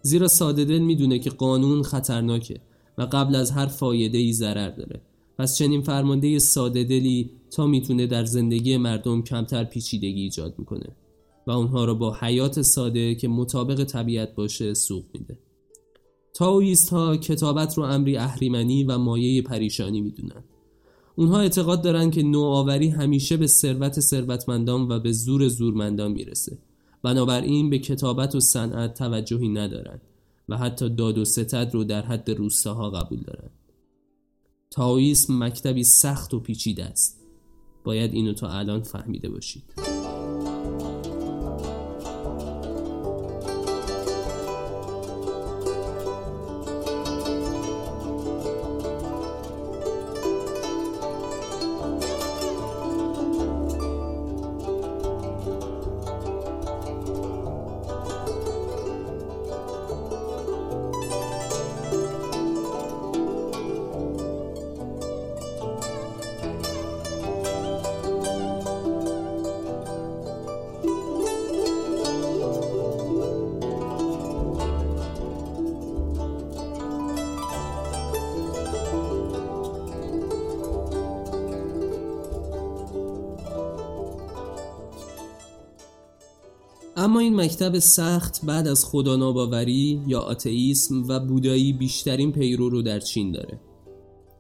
زیرا 0.02 0.28
ساده 0.28 0.66
دل 0.66 0.80
می‌دونه 0.80 1.20
که 1.20 1.30
قانون 1.30 1.84
خطرناکه 1.84 2.62
و 2.98 3.02
قبل 3.02 3.36
از 3.36 3.52
هر 3.52 3.66
فایده 3.66 4.18
ای 4.18 4.34
ضرر 4.34 4.70
داره. 4.70 5.02
پس 5.38 5.58
چنین 5.58 5.82
فرمانده 5.82 6.40
ساده 6.40 6.84
دلی 6.84 7.32
تا 7.52 7.68
می‌تونه 7.68 8.08
در 8.08 8.26
زندگی 8.26 8.78
مردم 8.78 9.22
کمتر 9.22 9.64
پیچیدگی 9.64 10.22
ایجاد 10.22 10.56
می‌کنه 10.58 10.96
و 11.48 11.52
اونها 11.52 11.86
رو 11.86 11.96
با 11.96 12.18
حیات 12.20 12.62
ساده 12.62 13.16
که 13.16 13.28
مطابق 13.28 13.84
طبیعت 13.84 14.36
باشه 14.36 14.74
سوق 14.74 15.04
میده. 15.14 15.38
تاویست 16.34 16.90
ها 16.90 17.18
کتابت 17.18 17.78
رو 17.78 17.84
امری 17.84 18.18
اهریمنی 18.18 18.84
و 18.84 18.98
مایه 18.98 19.42
پریشانی 19.42 20.02
می‌دونن. 20.02 20.44
اونها 21.16 21.40
اعتقاد 21.40 21.82
دارن 21.82 22.12
که 22.12 22.24
نوآوری 22.24 22.90
همیشه 22.90 23.38
به 23.38 23.48
ثروت 23.48 24.00
ثروتمندان 24.00 24.92
و 24.92 25.00
به 25.00 25.12
زور 25.12 25.48
زورمندان 25.48 26.12
می‌رسه. 26.12 26.58
بنابراین 27.04 27.70
به 27.70 27.80
کتابت 27.80 28.36
و 28.36 28.40
صنعت 28.40 28.94
توجهی 28.94 29.50
ندارند 29.50 30.02
و 30.50 30.58
حتی 30.58 30.90
داد 30.90 31.18
و 31.18 31.26
ستد 31.26 31.70
رو 31.74 31.84
در 31.84 32.02
حد 32.02 32.30
روستاها 32.32 32.90
قبول 32.90 33.20
دارند 33.22 33.52
تاویسم 34.72 35.44
مکتبی 35.44 35.84
سخت 35.84 36.34
و 36.34 36.40
پیچیده 36.40 36.86
است. 36.86 37.22
باید 37.84 38.14
اینو 38.14 38.34
تا 38.34 38.50
الان 38.50 38.82
فهمیده 38.82 39.30
باشید. 39.30 39.85
اما 87.16 87.22
این 87.22 87.36
مکتب 87.36 87.80
سخت 87.80 88.46
بعد 88.46 88.68
از 88.68 88.86
خدا 88.86 89.16
ناباوری 89.16 90.02
یا 90.08 90.20
آتئیسم 90.20 91.08
و 91.08 91.20
بودایی 91.20 91.74
بیشترین 91.74 92.32
پیرو 92.32 92.70
رو 92.70 92.82
در 92.82 93.00
چین 93.00 93.32
داره. 93.32 93.60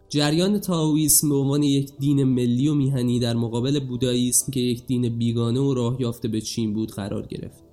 جریان 0.09 0.59
تاویسم 0.59 1.29
به 1.29 1.35
عنوان 1.35 1.63
یک 1.63 1.91
دین 1.99 2.23
ملی 2.23 2.67
و 2.67 2.73
میهنی 2.73 3.19
در 3.19 3.33
مقابل 3.33 3.79
بوداییسم 3.79 4.51
که 4.51 4.59
یک 4.59 4.85
دین 4.85 5.17
بیگانه 5.17 5.59
و 5.59 5.73
راه 5.73 6.01
یافته 6.01 6.27
به 6.27 6.41
چین 6.41 6.73
بود 6.73 6.91
قرار 6.91 7.25
گرفت. 7.25 7.63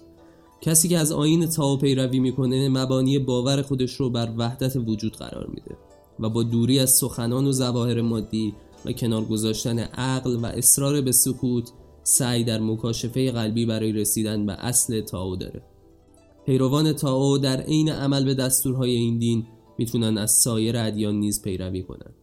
کسی 0.60 0.88
که 0.88 0.98
از 0.98 1.12
آین 1.12 1.46
تاو 1.46 1.78
پیروی 1.78 2.20
می‌کنه 2.20 2.68
مبانی 2.68 3.18
باور 3.18 3.62
خودش 3.62 3.94
رو 3.94 4.10
بر 4.10 4.32
وحدت 4.36 4.76
وجود 4.76 5.16
قرار 5.16 5.46
میده 5.46 5.76
و 6.20 6.28
با 6.28 6.42
دوری 6.42 6.78
از 6.78 6.90
سخنان 6.90 7.46
و 7.46 7.52
ظواهر 7.52 8.00
مادی 8.00 8.54
و 8.84 8.92
کنار 8.92 9.24
گذاشتن 9.24 9.78
عقل 9.78 10.36
و 10.36 10.46
اصرار 10.46 11.00
به 11.00 11.12
سکوت 11.12 11.72
سعی 12.02 12.44
در 12.44 12.60
مکاشفه 12.60 13.30
قلبی 13.30 13.66
برای 13.66 13.92
رسیدن 13.92 14.46
به 14.46 14.52
اصل 14.52 15.00
تاو 15.00 15.36
داره. 15.36 15.62
پیروان 16.46 16.92
تاو 16.92 17.38
در 17.38 17.60
عین 17.60 17.88
عمل 17.88 18.24
به 18.24 18.34
دستورهای 18.34 18.90
این 18.90 19.18
دین 19.18 19.46
می‌تونن 19.78 20.18
از 20.18 20.30
سایر 20.30 20.76
ادیان 20.76 21.14
نیز 21.14 21.42
پیروی 21.42 21.82
کنند 21.82 22.14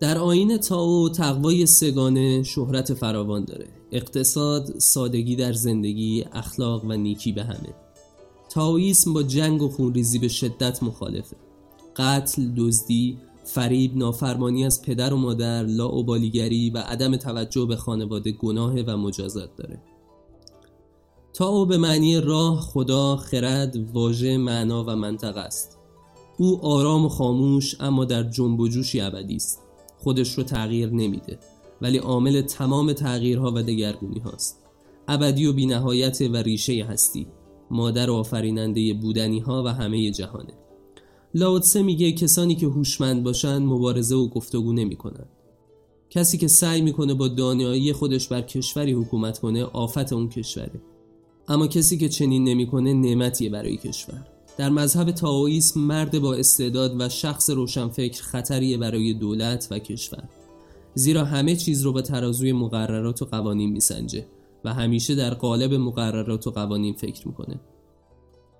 در 0.00 0.18
آین 0.18 0.56
تاو 0.56 1.08
تقوای 1.08 1.66
سگانه 1.66 2.42
شهرت 2.42 2.94
فراوان 2.94 3.44
داره. 3.44 3.66
اقتصاد، 3.92 4.78
سادگی 4.78 5.36
در 5.36 5.52
زندگی، 5.52 6.24
اخلاق 6.32 6.84
و 6.84 6.92
نیکی 6.92 7.32
به 7.32 7.44
همه. 7.44 7.74
تاویسم 8.50 9.12
با 9.12 9.22
جنگ 9.22 9.62
و 9.62 9.68
خونریزی 9.68 10.18
به 10.18 10.28
شدت 10.28 10.82
مخالفه. 10.82 11.36
قتل، 11.96 12.48
دزدی، 12.56 13.18
فریب 13.46 13.96
نافرمانی 13.96 14.66
از 14.66 14.82
پدر 14.82 15.14
و 15.14 15.16
مادر 15.16 15.62
لاعبالیگری 15.62 16.70
و 16.70 16.78
عدم 16.78 17.16
توجه 17.16 17.66
به 17.66 17.76
خانواده 17.76 18.32
گناه 18.32 18.80
و 18.80 18.96
مجازات 18.96 19.56
داره. 19.56 19.82
تا 21.32 21.48
او 21.48 21.66
به 21.66 21.78
معنی 21.78 22.20
راه 22.20 22.60
خدا 22.60 23.16
خرد 23.16 23.76
واژه 23.92 24.36
معنا 24.36 24.84
و 24.84 24.90
منطقه 24.90 25.40
است. 25.40 25.78
او 26.38 26.66
آرام 26.66 27.04
و 27.04 27.08
خاموش 27.08 27.80
اما 27.80 28.04
در 28.04 28.22
جنب 28.22 28.60
و 28.60 28.68
جوشی 28.68 29.00
ابدی 29.00 29.36
است. 29.36 29.62
خودش 29.98 30.32
رو 30.32 30.44
تغییر 30.44 30.90
نمیده 30.90 31.38
ولی 31.82 31.98
عامل 31.98 32.40
تمام 32.42 32.92
تغییرها 32.92 33.52
و 33.54 33.62
دگرگونی 33.62 34.18
هاست. 34.18 34.62
ابدی 35.08 35.46
و 35.46 35.52
بینهایت 35.52 36.20
و 36.20 36.36
ریشه 36.36 36.84
هستی 36.84 37.26
مادر 37.70 38.10
و 38.10 38.14
آفریننده 38.14 38.94
بودنی 38.94 39.40
ها 39.40 39.62
و 39.66 39.68
همه 39.68 40.10
جهانه. 40.10 40.65
لاوتسه 41.36 41.82
میگه 41.82 42.12
کسانی 42.12 42.54
که 42.54 42.66
هوشمند 42.66 43.22
باشن 43.22 43.58
مبارزه 43.58 44.14
و 44.14 44.28
گفتگو 44.28 44.72
نمی‌کنن. 44.72 45.26
کسی 46.10 46.38
که 46.38 46.48
سعی 46.48 46.80
می‌کنه 46.80 47.14
با 47.14 47.28
دانایی 47.28 47.92
خودش 47.92 48.28
بر 48.28 48.42
کشوری 48.42 48.92
حکومت 48.92 49.38
کنه 49.38 49.64
آفت 49.64 50.12
اون 50.12 50.28
کشوره. 50.28 50.80
اما 51.48 51.66
کسی 51.66 51.98
که 51.98 52.08
چنین 52.08 52.44
نمی‌کنه 52.44 52.94
نعمتیه 52.94 53.50
برای 53.50 53.76
کشور. 53.76 54.26
در 54.58 54.70
مذهب 54.70 55.10
تاویسم 55.10 55.80
مرد 55.80 56.18
با 56.18 56.34
استعداد 56.34 57.00
و 57.00 57.08
شخص 57.08 57.50
روشنفکر 57.50 58.22
خطریه 58.22 58.78
برای 58.78 59.14
دولت 59.14 59.68
و 59.70 59.78
کشور. 59.78 60.28
زیرا 60.94 61.24
همه 61.24 61.56
چیز 61.56 61.82
رو 61.82 61.92
به 61.92 62.02
ترازوی 62.02 62.52
مقررات 62.52 63.22
و 63.22 63.24
قوانین 63.24 63.70
میسنجه 63.70 64.26
و 64.64 64.74
همیشه 64.74 65.14
در 65.14 65.34
قالب 65.34 65.74
مقررات 65.74 66.46
و 66.46 66.50
قوانین 66.50 66.94
فکر 66.94 67.28
می‌کنه. 67.28 67.60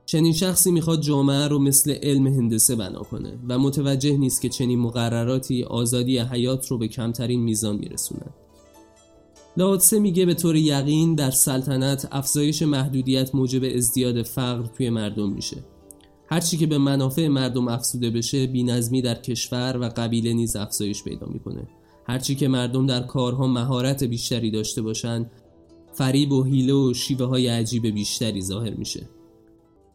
چنین 0.07 0.33
شخصی 0.33 0.71
می‌خواد 0.71 1.01
جامعه 1.01 1.49
رو 1.49 1.59
مثل 1.59 1.95
علم 2.03 2.27
هندسه 2.27 2.77
بنا 2.77 3.01
کنه 3.03 3.38
و 3.49 3.59
متوجه 3.59 4.16
نیست 4.16 4.42
که 4.42 4.49
چنین 4.49 4.79
مقرراتی 4.79 5.64
آزادی 5.64 6.19
حیات 6.19 6.66
رو 6.66 6.79
به 6.79 6.88
کمترین 6.88 7.40
میزان 7.40 7.77
میرسونن. 7.77 8.31
لاوتسه 9.57 9.99
میگه 9.99 10.27
به 10.27 10.35
طور 10.35 10.57
یقین 10.57 11.14
در 11.14 11.31
سلطنت 11.31 12.09
افزایش 12.12 12.62
محدودیت 12.62 13.35
موجب 13.35 13.77
ازدیاد 13.77 14.23
فقر 14.23 14.66
توی 14.66 14.90
مردم 14.90 15.33
میشه. 15.33 15.57
هرچی 16.29 16.57
که 16.57 16.66
به 16.66 16.79
منافع 16.79 17.29
مردم 17.29 17.69
افزوده 17.69 18.11
بشه 18.11 18.47
بینظمی 18.47 19.03
در 19.03 19.14
کشور 19.14 19.77
و 19.81 19.88
قبیله 19.88 20.33
نیز 20.33 20.57
افزایش 20.57 21.05
پیدا 21.05 21.27
می‌کنه. 21.27 21.69
هرچی 22.05 22.35
که 22.35 22.49
مردم 22.49 22.87
در 22.87 23.03
کارها 23.03 23.47
مهارت 23.47 24.05
بیشتری 24.05 24.51
داشته 24.51 24.83
باشن 24.83 25.31
فریب 25.92 26.33
و 26.33 26.45
حیله 26.45 26.73
و 26.73 26.95
شیوه 26.95 27.27
های 27.27 27.47
عجیب 27.47 27.87
بیشتری 27.87 28.42
ظاهر 28.42 28.75
میشه. 28.75 29.09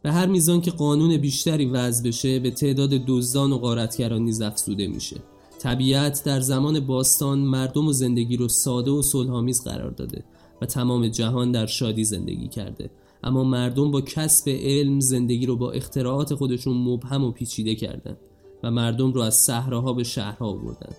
به 0.02 0.12
هر 0.12 0.26
میزان 0.26 0.60
که 0.60 0.70
قانون 0.70 1.16
بیشتری 1.16 1.66
وضع 1.66 2.08
بشه 2.08 2.38
به 2.38 2.50
تعداد 2.50 2.90
دزدان 2.90 3.52
و 3.52 3.58
غارتگران 3.58 4.22
نیز 4.22 4.40
افزوده 4.40 4.86
میشه. 4.86 5.16
طبیعت 5.58 6.24
در 6.24 6.40
زمان 6.40 6.80
باستان 6.80 7.38
مردم 7.38 7.86
و 7.86 7.92
زندگی 7.92 8.36
رو 8.36 8.48
ساده 8.48 8.90
و 8.90 9.02
صلحآمیز 9.02 9.64
قرار 9.64 9.90
داده 9.90 10.24
و 10.62 10.66
تمام 10.66 11.08
جهان 11.08 11.52
در 11.52 11.66
شادی 11.66 12.04
زندگی 12.04 12.48
کرده. 12.48 12.90
اما 13.24 13.44
مردم 13.44 13.90
با 13.90 14.00
کسب 14.00 14.48
علم 14.48 15.00
زندگی 15.00 15.46
رو 15.46 15.56
با 15.56 15.72
اختراعات 15.72 16.34
خودشون 16.34 16.76
مبهم 16.76 17.24
و 17.24 17.30
پیچیده 17.30 17.74
کردند 17.74 18.16
و 18.62 18.70
مردم 18.70 19.12
رو 19.12 19.20
از 19.20 19.34
صحراها 19.34 19.92
به 19.92 20.04
شهرها 20.04 20.46
آوردن. 20.46 20.92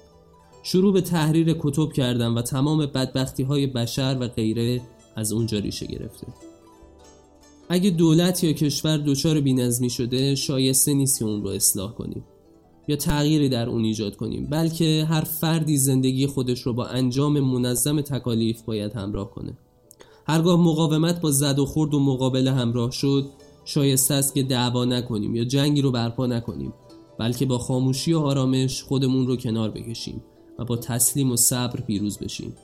شروع 0.63 0.93
به 0.93 1.01
تحریر 1.01 1.55
کتب 1.59 1.93
کردن 1.93 2.27
و 2.27 2.41
تمام 2.41 2.85
بدبختی 2.85 3.43
های 3.43 3.67
بشر 3.67 4.17
و 4.19 4.27
غیره 4.27 4.81
از 5.15 5.31
اونجا 5.31 5.59
ریشه 5.59 5.85
گرفته. 5.85 6.27
اگه 7.69 7.89
دولت 7.89 8.43
یا 8.43 8.53
کشور 8.53 8.97
دچار 8.97 9.39
بینظمی 9.39 9.89
شده 9.89 10.35
شایسته 10.35 10.93
نیست 10.93 11.19
که 11.19 11.25
اون 11.25 11.43
رو 11.43 11.49
اصلاح 11.49 11.93
کنیم 11.93 12.23
یا 12.87 12.95
تغییری 12.95 13.49
در 13.49 13.69
اون 13.69 13.83
ایجاد 13.83 14.15
کنیم 14.15 14.45
بلکه 14.45 15.05
هر 15.09 15.21
فردی 15.21 15.77
زندگی 15.77 16.27
خودش 16.27 16.61
رو 16.61 16.73
با 16.73 16.85
انجام 16.85 17.39
منظم 17.39 18.01
تکالیف 18.01 18.61
باید 18.61 18.93
همراه 18.93 19.31
کنه. 19.31 19.57
هرگاه 20.27 20.59
مقاومت 20.59 21.21
با 21.21 21.31
زد 21.31 21.59
و 21.59 21.65
خورد 21.65 21.93
و 21.93 21.99
مقابله 21.99 22.51
همراه 22.51 22.91
شد 22.91 23.29
شایسته 23.65 24.13
است 24.13 24.33
که 24.33 24.43
دعوا 24.43 24.85
نکنیم 24.85 25.35
یا 25.35 25.43
جنگی 25.43 25.81
رو 25.81 25.91
برپا 25.91 26.27
نکنیم 26.27 26.73
بلکه 27.19 27.45
با 27.45 27.57
خاموشی 27.57 28.13
و 28.13 28.19
آرامش 28.19 28.83
خودمون 28.83 29.27
رو 29.27 29.35
کنار 29.35 29.69
بکشیم 29.69 30.23
و 30.59 30.65
با 30.65 30.77
تسلیم 30.77 31.31
و 31.31 31.35
صبر 31.35 31.81
پیروز 31.81 32.17
بشیم. 32.17 32.55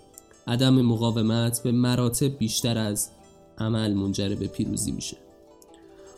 عدم 0.47 0.81
مقاومت 0.81 1.63
به 1.63 1.71
مراتب 1.71 2.38
بیشتر 2.38 2.77
از 2.77 3.09
عمل 3.59 3.93
منجر 3.93 4.35
به 4.35 4.47
پیروزی 4.47 4.91
میشه. 4.91 5.17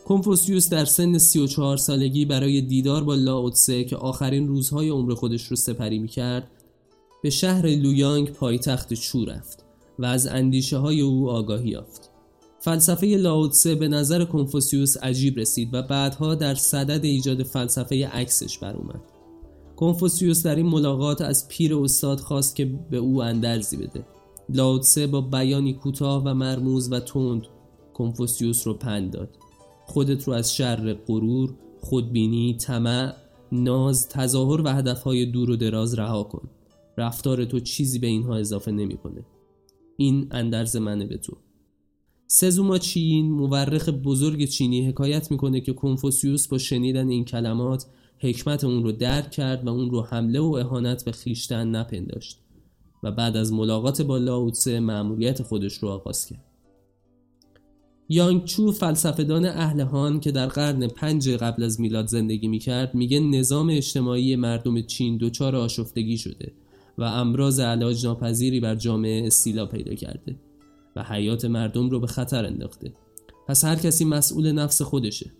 کنفوسیوس 0.04 0.68
در 0.68 0.84
سن 0.84 1.18
34 1.18 1.76
سالگی 1.76 2.24
برای 2.24 2.60
دیدار 2.60 3.04
با 3.04 3.14
لاوتسه 3.14 3.84
که 3.84 3.96
آخرین 3.96 4.48
روزهای 4.48 4.88
عمر 4.88 5.14
خودش 5.14 5.46
رو 5.46 5.56
سپری 5.56 5.98
می‌کرد 5.98 6.50
به 7.22 7.30
شهر 7.30 7.66
لویانگ 7.66 8.30
پایتخت 8.30 8.94
چو 8.94 9.24
رفت 9.24 9.64
و 9.98 10.04
از 10.04 10.26
اندیشه 10.26 10.78
های 10.78 11.00
او 11.00 11.30
آگاهی 11.30 11.68
یافت. 11.68 12.10
فلسفه 12.60 13.06
لاوتسه 13.06 13.74
به 13.74 13.88
نظر 13.88 14.24
کنفوسیوس 14.24 14.96
عجیب 14.96 15.38
رسید 15.38 15.68
و 15.72 15.82
بعدها 15.82 16.34
در 16.34 16.54
صدد 16.54 17.04
ایجاد 17.04 17.42
فلسفه 17.42 18.06
عکسش 18.06 18.58
بر 18.58 18.76
اومد 18.76 19.00
کنفوسیوس 19.76 20.42
در 20.42 20.56
این 20.56 20.66
ملاقات 20.66 21.20
از 21.20 21.48
پیر 21.48 21.76
استاد 21.76 22.20
خواست 22.20 22.56
که 22.56 22.64
به 22.90 22.96
او 22.96 23.22
اندرزی 23.22 23.76
بده. 23.76 24.04
لاوتسه 24.52 25.06
با 25.06 25.20
بیانی 25.20 25.72
کوتاه 25.72 26.22
و 26.24 26.34
مرموز 26.34 26.92
و 26.92 27.00
تند 27.00 27.46
کنفوسیوس 27.94 28.66
رو 28.66 28.74
پند 28.74 29.12
داد. 29.12 29.38
خودت 29.86 30.24
رو 30.24 30.32
از 30.32 30.54
شر 30.54 30.94
غرور 30.94 31.54
خودبینی 31.80 32.56
طمع 32.56 33.14
ناز 33.52 34.08
تظاهر 34.08 34.60
و 34.60 34.68
هدفهای 34.68 35.26
دور 35.26 35.50
و 35.50 35.56
دراز 35.56 35.98
رها 35.98 36.22
کن. 36.22 36.50
رفتار 36.98 37.44
تو 37.44 37.60
چیزی 37.60 37.98
به 37.98 38.06
اینها 38.06 38.36
اضافه 38.36 38.70
نمی‌کنه. 38.70 39.24
این 39.96 40.28
اندرز 40.30 40.76
منه 40.76 41.06
به 41.06 41.16
تو. 41.16 41.36
سزوما 42.26 42.78
چین 42.78 43.30
مورخ 43.30 43.88
بزرگ 43.88 44.44
چینی 44.44 44.88
حکایت 44.88 45.30
می‌کنه 45.30 45.60
که 45.60 45.72
کنفوسیوس 45.72 46.48
با 46.48 46.58
شنیدن 46.58 47.08
این 47.08 47.24
کلمات 47.24 47.86
حکمت 48.18 48.64
اون 48.64 48.82
رو 48.82 48.92
درک 48.92 49.30
کرد 49.30 49.66
و 49.66 49.70
اون 49.70 49.90
رو 49.90 50.02
حمله 50.02 50.40
و 50.40 50.52
اهانت 50.52 51.04
به 51.04 51.12
خیشتن 51.12 51.68
نپنداشت. 51.68 52.38
و 53.02 53.12
بعد 53.12 53.36
از 53.36 53.52
ملاقات 53.52 54.02
با 54.02 54.18
لاوتسه 54.18 54.80
معمولیت 54.80 55.42
خودش 55.42 55.74
رو 55.74 55.88
آغاز 55.88 56.26
کرد. 56.26 56.44
یانگ 58.08 58.44
چو 58.44 58.72
فلسفهدان 58.72 59.44
اهل 59.44 59.80
هان 59.80 60.20
که 60.20 60.32
در 60.32 60.46
قرن 60.46 60.88
پنج 60.88 61.28
قبل 61.28 61.62
از 61.62 61.80
میلاد 61.80 62.06
زندگی 62.06 62.48
می‌کرد 62.48 62.94
میگه 62.94 63.20
نظام 63.20 63.68
اجتماعی 63.70 64.36
مردم 64.36 64.82
چین 64.82 65.16
دچار 65.16 65.56
آشفتگی 65.56 66.18
شده 66.18 66.52
و 66.98 67.02
امراض 67.02 67.60
علاج 67.60 68.06
ناپذیری 68.06 68.60
بر 68.60 68.74
جامعه 68.74 69.26
استیلا 69.26 69.66
پیدا 69.66 69.94
کرده 69.94 70.36
و 70.96 71.02
حیات 71.02 71.44
مردم 71.44 71.90
رو 71.90 72.00
به 72.00 72.06
خطر 72.06 72.46
انداخته. 72.46 72.92
پس 73.48 73.64
هر 73.64 73.76
کسی 73.76 74.04
مسئول 74.04 74.52
نفس 74.52 74.82
خودشه. 74.82 75.30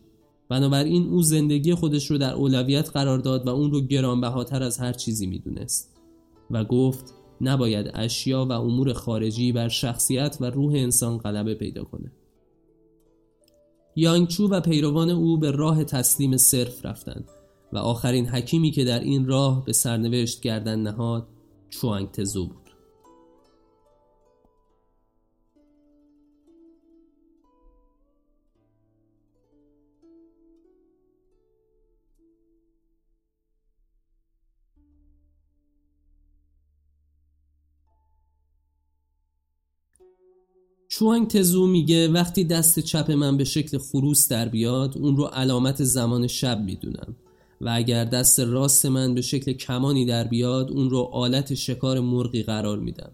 بنابراین 0.48 1.06
او 1.06 1.22
زندگی 1.22 1.74
خودش 1.74 2.10
رو 2.10 2.18
در 2.18 2.32
اولویت 2.32 2.90
قرار 2.90 3.18
داد 3.18 3.46
و 3.46 3.50
اون 3.50 3.72
رو 3.72 3.80
گرانبهاتر 3.80 4.62
از 4.62 4.78
هر 4.78 4.92
چیزی 4.92 5.26
می‌دونست. 5.26 5.96
و 6.50 6.64
گفت 6.64 7.14
نباید 7.42 7.90
اشیا 7.94 8.44
و 8.44 8.52
امور 8.52 8.92
خارجی 8.92 9.52
بر 9.52 9.68
شخصیت 9.68 10.36
و 10.40 10.44
روح 10.44 10.74
انسان 10.74 11.18
غلبه 11.18 11.54
پیدا 11.54 11.84
کنه. 11.84 12.12
یانگچو 13.96 14.48
و 14.48 14.60
پیروان 14.60 15.10
او 15.10 15.38
به 15.38 15.50
راه 15.50 15.84
تسلیم 15.84 16.36
صرف 16.36 16.86
رفتند 16.86 17.28
و 17.72 17.78
آخرین 17.78 18.28
حکیمی 18.28 18.70
که 18.70 18.84
در 18.84 19.00
این 19.00 19.26
راه 19.26 19.64
به 19.64 19.72
سرنوشت 19.72 20.40
گردن 20.40 20.78
نهاد 20.78 21.26
چوانگ 21.70 22.10
تزو 22.10 22.46
بود. 22.46 22.61
چوانگ 41.02 41.28
تزو 41.28 41.66
میگه 41.66 42.08
وقتی 42.08 42.44
دست 42.44 42.80
چپ 42.80 43.10
من 43.10 43.36
به 43.36 43.44
شکل 43.44 43.78
خروس 43.78 44.28
در 44.28 44.48
بیاد 44.48 44.98
اون 44.98 45.16
رو 45.16 45.24
علامت 45.24 45.84
زمان 45.84 46.26
شب 46.26 46.60
می‌دونم. 46.60 47.16
و 47.60 47.70
اگر 47.74 48.04
دست 48.04 48.40
راست 48.40 48.86
من 48.86 49.14
به 49.14 49.20
شکل 49.20 49.52
کمانی 49.52 50.06
در 50.06 50.24
بیاد 50.24 50.70
اون 50.70 50.90
رو 50.90 50.98
آلت 50.98 51.54
شکار 51.54 52.00
مرغی 52.00 52.42
قرار 52.42 52.78
میدم. 52.78 53.10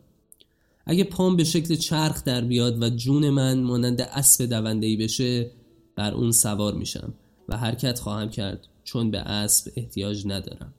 اگه 0.86 1.04
پام 1.04 1.36
به 1.36 1.44
شکل 1.44 1.74
چرخ 1.74 2.24
در 2.24 2.40
بیاد 2.40 2.82
و 2.82 2.90
جون 2.90 3.30
من 3.30 3.60
مانند 3.60 4.00
اسب 4.00 4.44
دوندهی 4.44 4.96
بشه 4.96 5.50
بر 5.96 6.14
اون 6.14 6.32
سوار 6.32 6.74
میشم 6.74 7.14
و 7.48 7.56
حرکت 7.56 7.98
خواهم 7.98 8.30
کرد 8.30 8.66
چون 8.84 9.10
به 9.10 9.18
اسب 9.18 9.72
احتیاج 9.76 10.26
ندارم. 10.26 10.74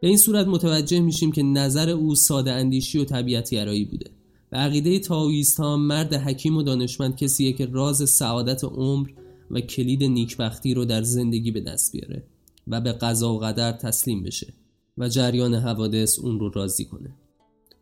به 0.00 0.08
این 0.08 0.16
صورت 0.16 0.46
متوجه 0.46 1.00
میشیم 1.00 1.32
که 1.32 1.42
نظر 1.42 1.90
او 1.90 2.14
ساده 2.14 2.52
اندیشی 2.52 2.98
و 2.98 3.04
طبیعت 3.04 3.50
گرایی 3.50 3.84
بوده. 3.84 4.10
و 4.54 4.56
عقیده 4.56 4.98
تاویست 4.98 5.60
ها 5.60 5.76
مرد 5.76 6.14
حکیم 6.14 6.56
و 6.56 6.62
دانشمند 6.62 7.16
کسیه 7.16 7.52
که 7.52 7.66
راز 7.66 8.10
سعادت 8.10 8.64
عمر 8.64 9.10
و 9.50 9.60
کلید 9.60 10.04
نیکبختی 10.04 10.74
رو 10.74 10.84
در 10.84 11.02
زندگی 11.02 11.50
به 11.50 11.60
دست 11.60 11.92
بیاره 11.92 12.24
و 12.68 12.80
به 12.80 12.92
قضا 12.92 13.34
و 13.34 13.38
قدر 13.38 13.72
تسلیم 13.72 14.22
بشه 14.22 14.54
و 14.98 15.08
جریان 15.08 15.54
حوادث 15.54 16.18
اون 16.18 16.40
رو 16.40 16.50
راضی 16.50 16.84
کنه. 16.84 17.14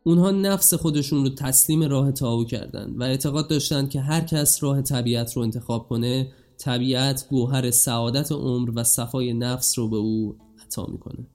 اونها 0.04 0.30
نفس 0.30 0.74
خودشون 0.74 1.24
رو 1.24 1.28
تسلیم 1.28 1.82
راه 1.82 2.12
تاو 2.12 2.44
کردن 2.44 2.94
و 2.96 3.02
اعتقاد 3.02 3.48
داشتند 3.48 3.90
که 3.90 4.00
هر 4.00 4.20
کس 4.20 4.62
راه 4.62 4.82
طبیعت 4.82 5.36
رو 5.36 5.42
انتخاب 5.42 5.88
کنه 5.88 6.32
طبیعت 6.58 7.26
گوهر 7.28 7.70
سعادت 7.70 8.32
عمر 8.32 8.70
و 8.74 8.84
صفای 8.84 9.34
نفس 9.34 9.78
رو 9.78 9.88
به 9.88 9.96
او 9.96 10.36
عطا 10.66 10.86
می‌کنه. 10.86 11.26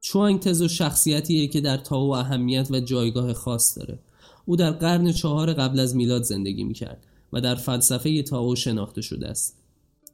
چوانگ 0.00 0.40
تزو 0.40 0.68
شخصیتیه 0.68 1.46
که 1.46 1.60
در 1.60 1.76
تاو 1.76 2.14
اهمیت 2.14 2.70
و 2.70 2.80
جایگاه 2.80 3.32
خاص 3.32 3.78
داره. 3.78 3.98
او 4.46 4.56
در 4.56 4.70
قرن 4.70 5.12
چهار 5.12 5.52
قبل 5.52 5.80
از 5.80 5.96
میلاد 5.96 6.22
زندگی 6.22 6.64
می‌کرد 6.64 7.06
و 7.32 7.40
در 7.40 7.54
فلسفه 7.54 8.22
تاو 8.22 8.56
شناخته 8.56 9.02
شده 9.02 9.28
است. 9.28 9.58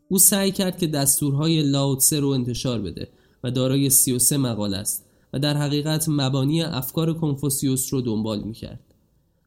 او 0.09 0.19
سعی 0.19 0.51
کرد 0.51 0.79
که 0.79 0.87
دستورهای 0.87 1.63
لاوتسه 1.63 2.21
رو 2.21 2.29
انتشار 2.29 2.81
بده 2.81 3.09
و 3.45 3.51
دارای 3.51 3.91
33 3.91 4.37
مقاله 4.37 4.77
است 4.77 5.07
و 5.33 5.39
در 5.39 5.57
حقیقت 5.57 6.09
مبانی 6.09 6.63
افکار 6.63 7.15
کنفوسیوس 7.15 7.95
رو 7.95 8.01
دنبال 8.01 8.41
می‌کرد. 8.43 8.81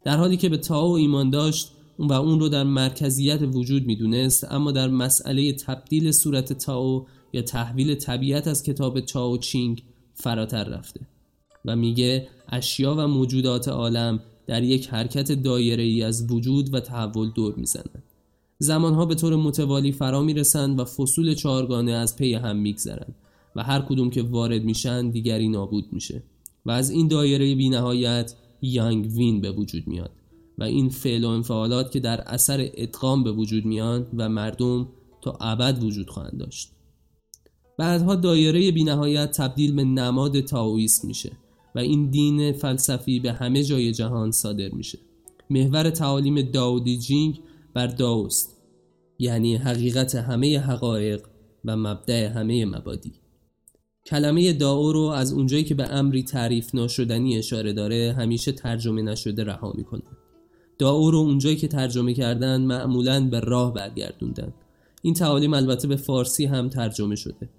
در 0.04 0.17
حالی 0.17 0.38
که 0.38 0.50
به 0.50 0.58
تاو 0.58 0.91
ایمان 0.91 1.30
داشت 1.30 1.72
و 2.00 2.13
اون 2.13 2.39
رو 2.39 2.50
در 2.50 2.63
مرکزیت 2.63 3.41
وجود 3.41 3.86
می‌دونست 3.86 4.52
اما 4.52 4.72
در 4.72 4.88
مسئله 4.88 5.54
تبدیل 5.54 6.12
صورت 6.12 6.54
تاو 6.54 7.08
یا 7.34 7.41
تحویل 7.41 7.96
طبیعت 7.96 8.48
از 8.48 8.63
کتاب 8.63 9.00
چاو 9.00 9.38
چینگ 9.38 9.84
فراتر 10.13 10.63
رفته 10.63 11.00
و 11.65 11.76
میگه 11.76 12.28
اشیا 12.50 12.96
و 12.98 13.08
موجودات 13.08 13.67
عالم 13.67 14.19
در 14.48 14.64
یک 14.64 14.88
حرکت 14.88 15.32
دایره 15.32 15.84
ای 15.84 16.04
از 16.04 16.32
وجود 16.32 16.74
و 16.74 16.80
تحول 16.80 17.30
دور 17.30 17.54
می‌زنند. 17.56 18.04
زمانها 18.60 19.06
به 19.06 19.16
طور 19.16 19.36
متوالی 19.36 19.92
فرا 19.92 20.22
می‌رسند 20.22 20.80
و 20.80 20.86
فصول 20.86 21.34
چهارگانه 21.34 21.92
از 21.92 22.16
پی 22.16 22.34
هم 22.34 22.58
میگذرند 22.58 23.16
و 23.56 23.64
هر 23.64 23.82
کدوم 23.82 24.10
که 24.10 24.22
وارد 24.22 24.64
میشن 24.64 25.10
دیگری 25.10 25.48
نابود 25.48 25.86
میشه 25.92 26.24
و 26.66 26.72
از 26.72 26.90
این 26.90 27.08
دایره 27.08 27.56
بینهایت 27.56 28.34
یانگ 28.62 29.12
و 29.16 29.22
یین 29.22 29.42
به 29.42 29.52
وجود 29.52 29.88
میاد 29.88 30.12
و 30.58 30.64
این 30.64 30.90
فعل 30.90 31.24
و 31.24 31.28
انفعالات 31.28 31.92
که 31.92 32.00
در 32.00 32.22
اثر 32.22 32.70
ادغام 32.74 33.24
به 33.24 33.32
وجود 33.32 33.66
میان 33.66 34.08
و 34.18 34.30
مردم 34.30 34.88
تا 35.22 35.38
ابد 35.42 35.84
وجود 35.84 36.10
خواهند 36.10 36.40
داشت. 36.40 36.72
بعدها 37.78 38.16
دایره 38.16 38.72
بینهایت 38.72 39.32
تبدیل 39.32 39.76
به 39.76 39.84
نماد 39.84 40.40
تاویست 40.40 41.06
میشه. 41.06 41.32
و 41.76 41.80
این 41.80 42.10
دین 42.10 42.52
فلسفی 42.52 43.20
به 43.20 43.32
همه 43.32 43.64
جای 43.64 43.92
جهان 43.92 44.32
صادر 44.32 44.70
میشه. 44.70 45.00
محور 45.50 45.90
تعالیم 45.90 46.42
داودی 46.42 46.98
جینگ 46.98 47.40
بر 47.74 47.88
داوست 47.88 48.58
یعنی 49.20 49.56
حقیقت 49.56 50.16
همه 50.16 50.60
حقایق 50.60 51.22
و 51.66 51.78
مبدع 51.78 52.26
همه 52.26 52.66
مبادی. 52.66 53.12
کلمه 54.06 54.54
داو 54.54 54.92
رو 54.92 55.02
از 55.02 55.34
اونجایی 55.34 55.64
که 55.64 55.76
به 55.76 55.84
امری 55.84 56.24
تعریف 56.24 56.76
ناشدنی 56.76 57.38
اشاره 57.38 57.74
داره 57.74 58.16
همیشه 58.18 58.52
ترجمه 58.52 59.02
نشده 59.02 59.44
رها 59.44 59.74
می‌کنه. 59.78 60.02
داو 60.78 61.12
رو 61.12 61.18
اونجایی 61.18 61.56
که 61.56 61.68
ترجمه 61.68 62.14
کردن 62.14 62.62
معمولا 62.62 63.30
به 63.30 63.40
راه 63.40 63.74
برگردوندن. 63.74 64.54
این 65.02 65.14
تعالیم 65.14 65.54
البته 65.54 65.88
به 65.88 65.96
فارسی 65.96 66.46
هم 66.46 66.70
ترجمه 66.70 67.16
شده. 67.16 67.50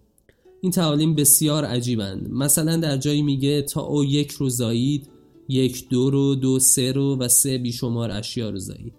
این 0.65 0.71
تعالیم 0.71 1.15
بسیار 1.15 1.65
عجیبند. 1.65 2.31
مثلا 2.31 2.77
در 2.77 2.97
جایی 2.97 3.23
میگه 3.23 3.63
تا 3.63 3.81
او 3.81 4.05
یک 4.05 4.31
رو 4.31 4.49
زایید 4.49 5.09
یک 5.49 5.89
دو 5.89 6.11
رو 6.11 6.35
دو 6.35 6.59
سه 6.59 6.93
رو 6.93 7.17
و 7.17 7.29
سه 7.29 7.59
بیشمار 7.59 8.11
اشیا 8.11 8.51
رو 8.51 8.59
زایید 8.59 8.93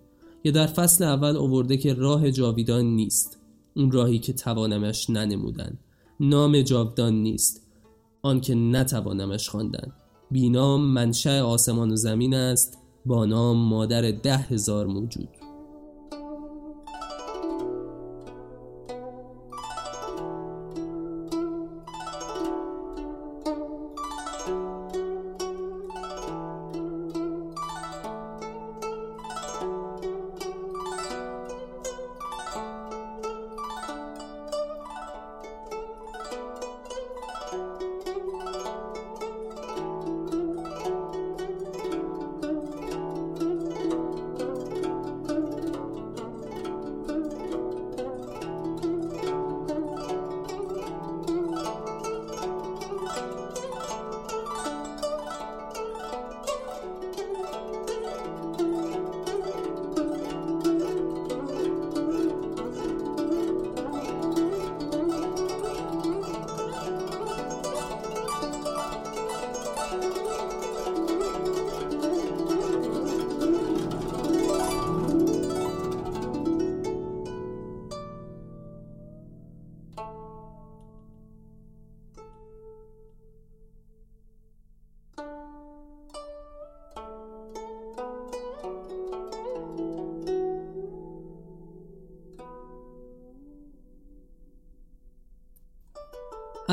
یا 0.43 0.51
در 0.51 0.67
فصل 0.67 1.03
اول 1.03 1.37
اوورده 1.37 1.77
که 1.77 1.93
راه 1.93 2.31
جاویدان 2.31 2.85
نیست. 2.85 3.37
اون 3.75 3.91
راهی 3.91 4.19
که 4.19 4.33
توانمش 4.33 5.09
ننمودن. 5.09 5.77
نام 6.19 6.61
جاودان 6.61 7.13
نیست. 7.13 7.61
آنکه 8.21 8.55
نتوانمش 8.55 9.49
خواندن. 9.49 9.93
بینام 10.31 10.81
منشأ 10.81 11.41
آسمان 11.41 11.91
و 11.91 11.95
زمین 11.95 12.33
است. 12.33 12.77
با 13.05 13.25
نام 13.25 13.57
مادر 13.57 14.11
ده 14.11 14.37
هزار 14.37 14.87
موجود. 14.87 15.29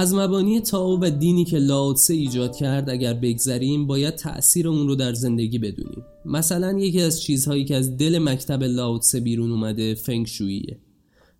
از 0.02 0.14
مبانی 0.14 0.60
تاو 0.60 1.00
و 1.00 1.10
دینی 1.10 1.44
که 1.44 1.58
لاوتسه 1.58 2.14
ایجاد 2.14 2.56
کرد 2.56 2.90
اگر 2.90 3.14
بگذریم 3.14 3.86
باید 3.86 4.14
تأثیر 4.14 4.68
اون 4.68 4.88
رو 4.88 4.94
در 4.94 5.12
زندگی 5.14 5.58
بدونیم. 5.58 6.04
مثلا 6.24 6.78
یکی 6.78 7.00
از 7.00 7.22
چیزهایی 7.22 7.64
که 7.64 7.76
از 7.76 7.96
دل 7.96 8.18
مکتب 8.18 8.62
لاوتسه 8.62 9.20
بیرون 9.20 9.50
اومده 9.50 9.94
فنگشوییه 9.94 10.78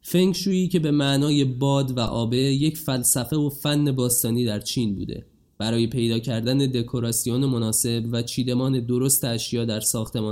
فنگشویی 0.03 0.69
که 0.69 0.79
به 0.79 0.91
معنای 0.91 1.45
باد 1.45 1.97
و 1.97 2.01
آبه 2.01 2.37
یک 2.37 2.79
فلسفه 2.79 3.37
و 3.37 3.49
فن 3.49 3.93
باستانی 3.93 4.45
در 4.45 4.61
چین 4.61 4.95
بوده. 4.95 5.27
برای 5.59 5.87
پیدا 5.87 6.19
کردن 6.19 6.59
دکوراسیون 6.59 7.47
مناسب 7.47 8.05
و 8.13 8.23
چیدمان 8.23 8.81
درست 8.81 9.25
اشیا 9.25 9.65
در 9.65 9.83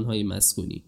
های 0.07 0.23
مسکونی. 0.23 0.85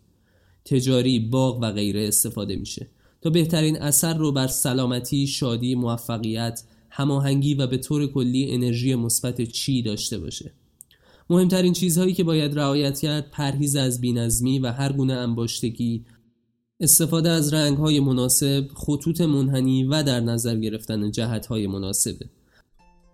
تجاری، 0.65 1.21
باغ 1.21 1.59
و 1.63 1.71
غیره 1.73 2.09
استفاده 2.09 2.57
میشه. 2.57 2.89
تا 3.21 3.31
بهترین 3.31 3.77
اثر 3.83 4.15
رو 4.15 4.33
بر 4.33 4.47
سلامتی، 4.47 5.27
شادی، 5.27 5.75
موفقیت، 5.75 6.63
هماهنگی 6.95 7.55
و 7.55 7.67
به 7.67 7.79
طور 7.79 8.07
کلی 8.07 8.51
انرژی 8.51 8.95
مثبت 8.95 9.43
چی 9.43 9.83
داشته 9.83 10.19
باشه. 10.19 10.53
مهمترین 11.31 11.73
چیزهایی 11.73 12.15
که 12.15 12.25
باید 12.25 12.59
رعایت 12.59 13.01
کرد 13.01 13.31
پرهیز 13.31 13.77
از 13.77 14.01
بینظمی 14.01 14.59
و 14.59 14.73
هر 14.73 14.93
گونه 14.93 15.13
انباشتگی 15.13 16.05
استفاده 16.81 17.31
از 17.31 17.55
رنگهای 17.55 18.01
مناسب، 18.01 18.69
خطوط 18.75 19.21
منحنی 19.21 19.85
و 19.85 20.03
در 20.03 20.21
نظر 20.21 20.57
گرفتن 20.57 21.11
جهتهای 21.11 21.67
مناسبه. 21.67 22.27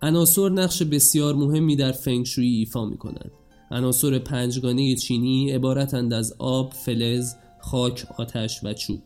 عناصر 0.02 0.48
نقش 0.48 0.82
بسیار 0.82 1.34
مهمی 1.34 1.76
در 1.76 1.92
فنگشویی 1.92 2.58
ایفا 2.58 2.84
می 2.84 2.96
کنند. 2.96 3.30
عناصر 3.70 4.18
پنجگانه 4.18 4.96
چینی 4.96 5.50
عبارتند 5.50 6.12
از 6.12 6.34
آب، 6.38 6.72
فلز، 6.72 7.34
خاک، 7.60 8.06
آتش 8.18 8.64
و 8.64 8.72
چوب. 8.72 9.02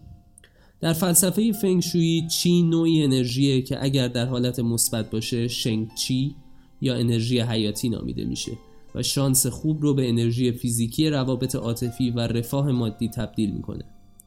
در 0.82 0.92
فلسفه 0.92 1.52
فنگشویی 1.52 2.26
چی 2.26 2.62
نوعی 2.62 3.02
انرژیه 3.02 3.62
که 3.62 3.84
اگر 3.84 4.08
در 4.08 4.26
حالت 4.26 4.60
مثبت 4.60 5.10
باشه 5.10 5.48
شنگ 5.48 5.94
چی 5.94 6.34
یا 6.80 6.94
انرژی 6.94 7.40
حیاتی 7.40 7.88
نامیده 7.88 8.24
میشه 8.24 8.52
و 8.94 9.02
شانس 9.02 9.46
خوب 9.46 9.82
رو 9.82 9.94
به 9.94 10.08
انرژی 10.08 10.52
فیزیکی 10.52 11.10
روابط 11.10 11.54
عاطفی 11.54 12.10
و 12.10 12.20
رفاه 12.20 12.72
مادی 12.72 13.08
تبدیل 13.08 13.50
می‌کنه 13.50 13.84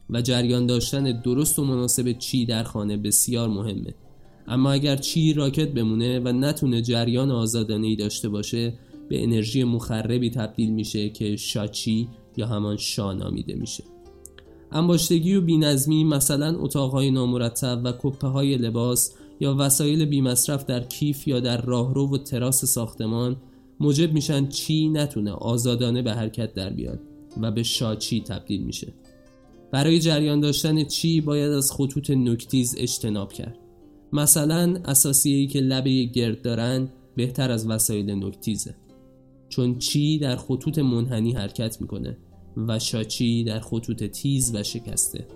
و 0.10 0.22
جریان 0.22 0.66
داشتن 0.66 1.22
درست 1.22 1.60
و 1.60 1.66
مناسب 1.66 2.12
چی 2.12 2.46
در 2.46 2.64
خانه 2.64 2.98
بسیار 2.98 3.50
مهمه. 3.50 3.94
اما 4.48 4.72
اگر 4.72 4.96
چی 4.96 5.34
راکت 5.34 5.68
بمونه 5.68 6.20
و 6.20 6.28
نتونه 6.28 6.82
جریان 6.82 7.32
آزادانه 7.32 7.88
ای 7.88 7.96
داشته 7.96 8.30
باشه 8.30 8.74
به 9.10 9.24
انرژی 9.24 9.64
مخربی 9.64 10.30
تبدیل 10.30 10.72
میشه 10.72 11.10
که 11.10 11.36
شاچی 11.36 12.08
یا 12.38 12.48
همان 12.48 12.78
شا 12.78 13.14
نامیده 13.14 13.56
میشه. 13.56 13.84
انباشتگی 14.76 15.36
و 15.36 15.42
بینظمی 15.42 16.04
مثلا 16.04 16.60
اتاقهای 16.60 17.12
نامرتب 17.12 17.82
و 17.84 17.94
کپه 18.00 18.28
های 18.28 18.58
لباس 18.58 19.14
یا 19.40 19.56
وسایل 19.60 20.06
بیمصرف 20.06 20.66
در 20.66 20.84
کیف 20.84 21.28
یا 21.28 21.40
در 21.40 21.62
راهرو 21.62 22.08
و 22.08 22.18
تراس 22.18 22.66
ساختمان 22.66 23.38
موجب 23.80 24.14
میشن 24.14 24.48
چی 24.48 24.90
نتونه 24.90 25.32
آزادانه 25.32 26.02
به 26.02 26.14
حرکت 26.14 26.54
در 26.54 26.70
بیاد 26.70 27.00
و 27.42 27.52
به 27.52 27.64
شاچی 27.64 28.22
تبدیل 28.22 28.64
میشه. 28.64 28.94
برای 29.72 30.00
جریان 30.00 30.40
داشتن 30.40 30.84
چی 30.84 31.22
باید 31.22 31.52
از 31.52 31.72
خطوط 31.72 32.10
نکتیز 32.10 32.76
اجتناب 32.78 33.34
کرد؟ 33.34 33.58
مثلا 34.14 34.80
اساسیهی 34.86 35.48
که 35.48 35.60
لبه 35.60 36.04
گرد 36.04 36.42
دارن 36.42 36.90
بهتر 37.16 37.52
از 37.52 37.70
وسایل 37.70 38.24
نکتیزه 38.24 38.76
چون 39.50 39.80
چی 39.80 40.20
در 40.20 40.36
خطوط 40.36 40.80
منحنی 40.80 41.32
حرکت 41.32 41.82
می‌کنه. 41.82 42.18
و 42.58 42.80
شاچی 42.80 43.44
در 43.44 43.60
خطوط 43.60 44.04
تیز 44.04 44.56
و 44.56 44.64
شکسته. 44.64 45.28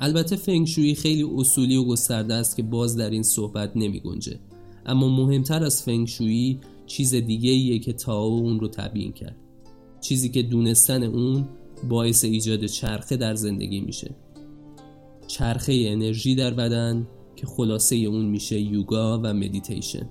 البته 0.00 0.36
فنگشویی 0.36 0.94
خیلی 0.94 1.22
اصولی 1.22 1.76
و 1.76 1.84
گسترده 1.84 2.34
است 2.34 2.56
که 2.56 2.62
باز 2.62 2.96
در 2.96 3.10
این 3.10 3.22
صحبت 3.22 3.72
نمی 3.76 4.00
گنجه. 4.00 4.38
اما 4.86 5.08
مهمتر 5.08 5.64
از 5.64 5.82
فنگشویی 5.82 6.60
چیز 6.86 7.14
دیگه 7.14 7.50
ایه 7.50 7.78
که 7.78 7.92
تاو 7.92 8.38
اون 8.38 8.60
رو 8.60 8.68
تبیین 8.68 9.12
کرد. 9.12 9.36
چیزی 10.00 10.28
که 10.28 10.42
دونستن 10.42 11.02
اون 11.02 11.48
باعث 11.88 12.24
ایجاد 12.24 12.66
چرخه 12.66 13.16
در 13.16 13.34
زندگی 13.34 13.80
میشه. 13.80 14.14
چرخه 15.26 15.84
انرژی 15.86 16.34
در 16.34 16.54
بدن 16.54 17.06
که 17.36 17.46
خلاصه 17.46 17.96
اون 17.96 18.24
میشه 18.24 18.60
یوگا 18.60 19.20
و 19.22 19.34
مدیتیشن. 19.34 20.08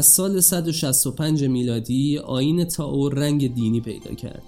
از 0.00 0.06
سال 0.06 0.40
165 0.40 1.44
میلادی 1.44 2.18
آین 2.18 2.64
تاو 2.64 3.08
رنگ 3.08 3.54
دینی 3.54 3.80
پیدا 3.80 4.14
کرد 4.14 4.42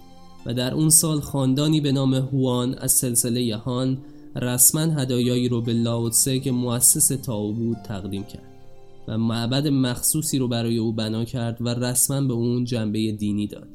و 0.47 0.55
در 0.55 0.75
اون 0.75 0.91
سال 0.91 1.21
خاندانی 1.21 1.81
به 1.81 1.93
نام 1.93 2.15
هوان 2.15 2.75
از 2.75 2.93
سلسله 2.93 3.57
هان 3.57 3.99
رسما 4.37 4.81
هدایایی 4.81 5.49
رو 5.49 5.61
به 5.61 5.73
لاوتسه 5.73 6.41
که 6.41 6.51
مؤسس 6.53 7.09
تاو 7.09 7.53
بود 7.53 7.77
تقدیم 7.77 8.25
کرد 8.25 8.53
و 9.09 9.19
معبد 9.19 9.67
مخصوصی 9.67 10.39
رو 10.39 10.49
برای 10.49 10.79
او 10.79 10.93
بنا 10.93 11.25
کرد 11.25 11.57
و 11.61 11.69
رسما 11.69 12.21
به 12.21 12.35
اون 12.35 12.65
جنبه 12.65 13.13
دینی 13.13 13.47
داد. 13.47 13.69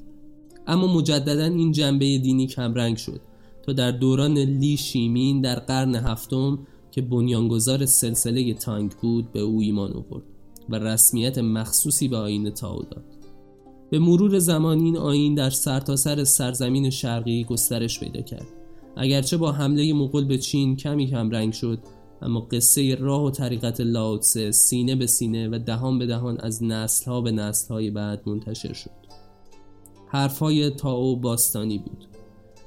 اما 0.67 0.97
مجددا 0.97 1.45
این 1.45 1.71
جنبه 1.71 2.17
دینی 2.17 2.47
کمرنگ 2.47 2.97
شد 2.97 3.21
تا 3.63 3.73
در 3.73 3.91
دوران 3.91 4.37
لی 4.37 4.77
شیمین 4.77 5.41
در 5.41 5.59
قرن 5.59 5.95
هفتم 5.95 6.59
که 6.91 7.01
بنیانگذار 7.01 7.85
سلسله 7.85 8.53
تانگ 8.53 8.91
بود 9.01 9.31
به 9.31 9.39
او 9.39 9.61
ایمان 9.61 9.93
آورد. 9.93 10.36
و 10.69 10.75
رسمیت 10.75 11.37
مخصوصی 11.37 12.07
به 12.07 12.17
آین 12.17 12.49
تاو 12.49 12.81
داد. 12.81 13.05
به 13.89 13.99
مرور 13.99 14.39
زمان 14.39 14.79
این 14.79 14.97
آین 14.97 15.35
در 15.35 15.49
سرتاسر 15.49 16.15
سر 16.15 16.23
سرزمین 16.23 16.89
شرقی 16.89 17.43
گسترش 17.43 17.99
پیدا 17.99 18.21
کرد. 18.21 18.47
اگرچه 18.95 19.37
با 19.37 19.51
حمله 19.51 19.93
مغول 19.93 20.25
به 20.25 20.37
چین 20.37 20.75
کمی 20.75 21.07
کم 21.07 21.29
رنگ 21.29 21.53
شد 21.53 21.79
اما 22.21 22.39
قصه 22.39 22.95
راه 22.95 23.23
و 23.23 23.31
طریقت 23.31 23.81
لاوتسه 23.81 24.51
سینه 24.51 24.95
به 24.95 25.07
سینه 25.07 25.49
و 25.49 25.59
دهان 25.59 25.99
به 25.99 26.05
دهان 26.05 26.37
از 26.39 26.63
نسلها 26.63 27.21
به 27.21 27.31
نسلهای 27.31 27.91
بعد 27.91 28.29
منتشر 28.29 28.73
شد. 28.73 28.91
حرفهای 30.07 30.69
تاو 30.69 31.15
باستانی 31.15 31.77
بود. 31.77 32.05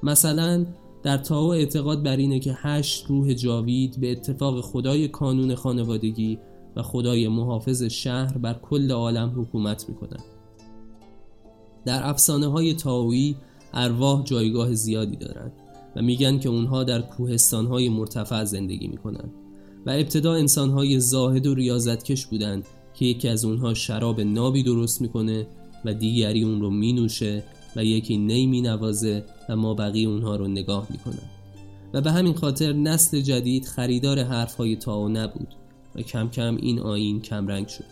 مثلا 0.03 0.67
در 1.03 1.17
تاو 1.17 1.53
اعتقاد 1.53 2.03
بر 2.03 2.17
اینه 2.17 2.39
که 2.39 2.55
هشت 2.57 3.07
روح 3.07 3.33
جاوید 3.33 4.01
به 4.01 4.13
اتفاق 4.13 4.61
خدای 4.61 5.09
کانون 5.09 5.55
خانوادگی 5.55 6.39
و 6.77 6.83
خدای 6.83 7.29
محافظ 7.29 7.83
شهر 7.83 8.39
بر 8.39 8.55
کل 8.55 8.91
عالم 8.91 9.41
حکومت 9.41 9.89
می‌کنند 9.89 10.25
در 11.85 12.09
افسانه 12.09 12.47
های 12.47 12.75
تاوی 12.75 13.35
ارواح 13.75 14.25
جایگاه 14.25 14.75
زیادی 14.75 15.17
دارند 15.17 15.53
و 15.97 16.03
میگن 16.03 16.39
که 16.39 16.49
اونها 16.49 16.85
در 16.85 17.01
کوهستان 17.01 17.67
های 17.67 17.89
مرتفع 17.89 18.45
زندگی 18.45 18.89
می‌کنند 18.89 19.31
و 19.87 19.91
ابتدا 19.91 20.35
انسان 20.35 20.71
های 20.71 21.01
زاهد 21.01 21.47
و 21.47 21.55
ریاضتکش 21.55 22.27
بودند 22.27 22.67
که 22.95 23.05
یکی 23.05 23.29
از 23.29 23.45
اونها 23.45 23.75
شراب 23.75 24.21
نابی 24.21 24.63
درست 24.63 25.01
می‌کنه 25.01 25.47
و 25.85 25.95
دیگری 25.95 26.45
اون 26.45 26.61
رو 26.61 26.71
مینوشه 26.71 27.45
و 27.77 27.85
یکی 27.85 28.19
نی 28.19 28.47
می 28.47 28.61
نوازه 28.61 29.25
و 29.49 29.57
ما 29.57 29.75
بقیه 29.75 30.09
اونها 30.09 30.37
رو 30.37 30.49
نگاه 30.49 30.87
می 30.91 30.99
کنن. 30.99 31.31
و 31.93 32.01
به 32.01 32.13
همین 32.13 32.35
خاطر 32.35 32.73
نسل 32.73 33.21
جدید 33.21 33.65
خریدار 33.65 34.23
حرفهای 34.23 34.77
تاو 34.77 35.09
نبود 35.09 35.55
کم 36.03 36.29
کم 36.29 36.57
این 36.57 36.81
آین 36.81 37.23
کمرنگ 37.23 37.69
شد. 37.69 37.85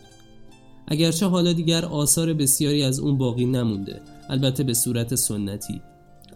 اگرچه 0.89 1.27
حالا 1.27 1.53
دیگر 1.53 1.85
آثار 1.85 2.33
بسیاری 2.33 2.83
از 2.83 3.01
اون 3.01 3.19
باقی 3.19 3.47
نمونده 3.47 4.01
البته 4.29 4.63
به 4.65 4.75
صورت 4.75 5.15
سنتی. 5.15 5.81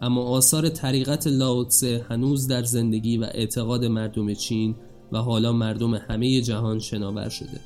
اما 0.01 0.23
آثار 0.23 0.69
طریقت 0.69 1.27
لاوتسه 1.27 2.05
هنوز 2.09 2.47
در 2.47 2.63
زندگی 2.63 3.17
و 3.17 3.23
اعتقاد 3.23 3.85
مردم 3.85 4.33
چین 4.33 4.75
و 5.11 5.17
حالا 5.17 5.51
مردم 5.51 5.93
همه 5.93 6.41
جهان 6.41 6.79
شناور 6.79 7.29
شده. 7.29 7.59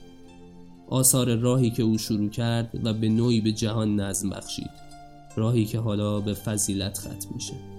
آثار 0.89 1.35
راهی 1.35 1.69
که 1.69 1.83
او 1.83 1.97
شروع 1.97 2.29
کرد 2.29 2.79
و 2.83 2.93
به 2.93 3.09
نوعی 3.09 3.41
به 3.41 3.51
جهان 3.51 3.99
نظم 3.99 4.29
بخشید. 4.29 4.69
راهی 5.35 5.65
که 5.65 5.79
حالا 5.79 6.19
به 6.19 6.33
فضیلت 6.33 6.97
ختم 6.97 7.29
میشه. 7.35 7.76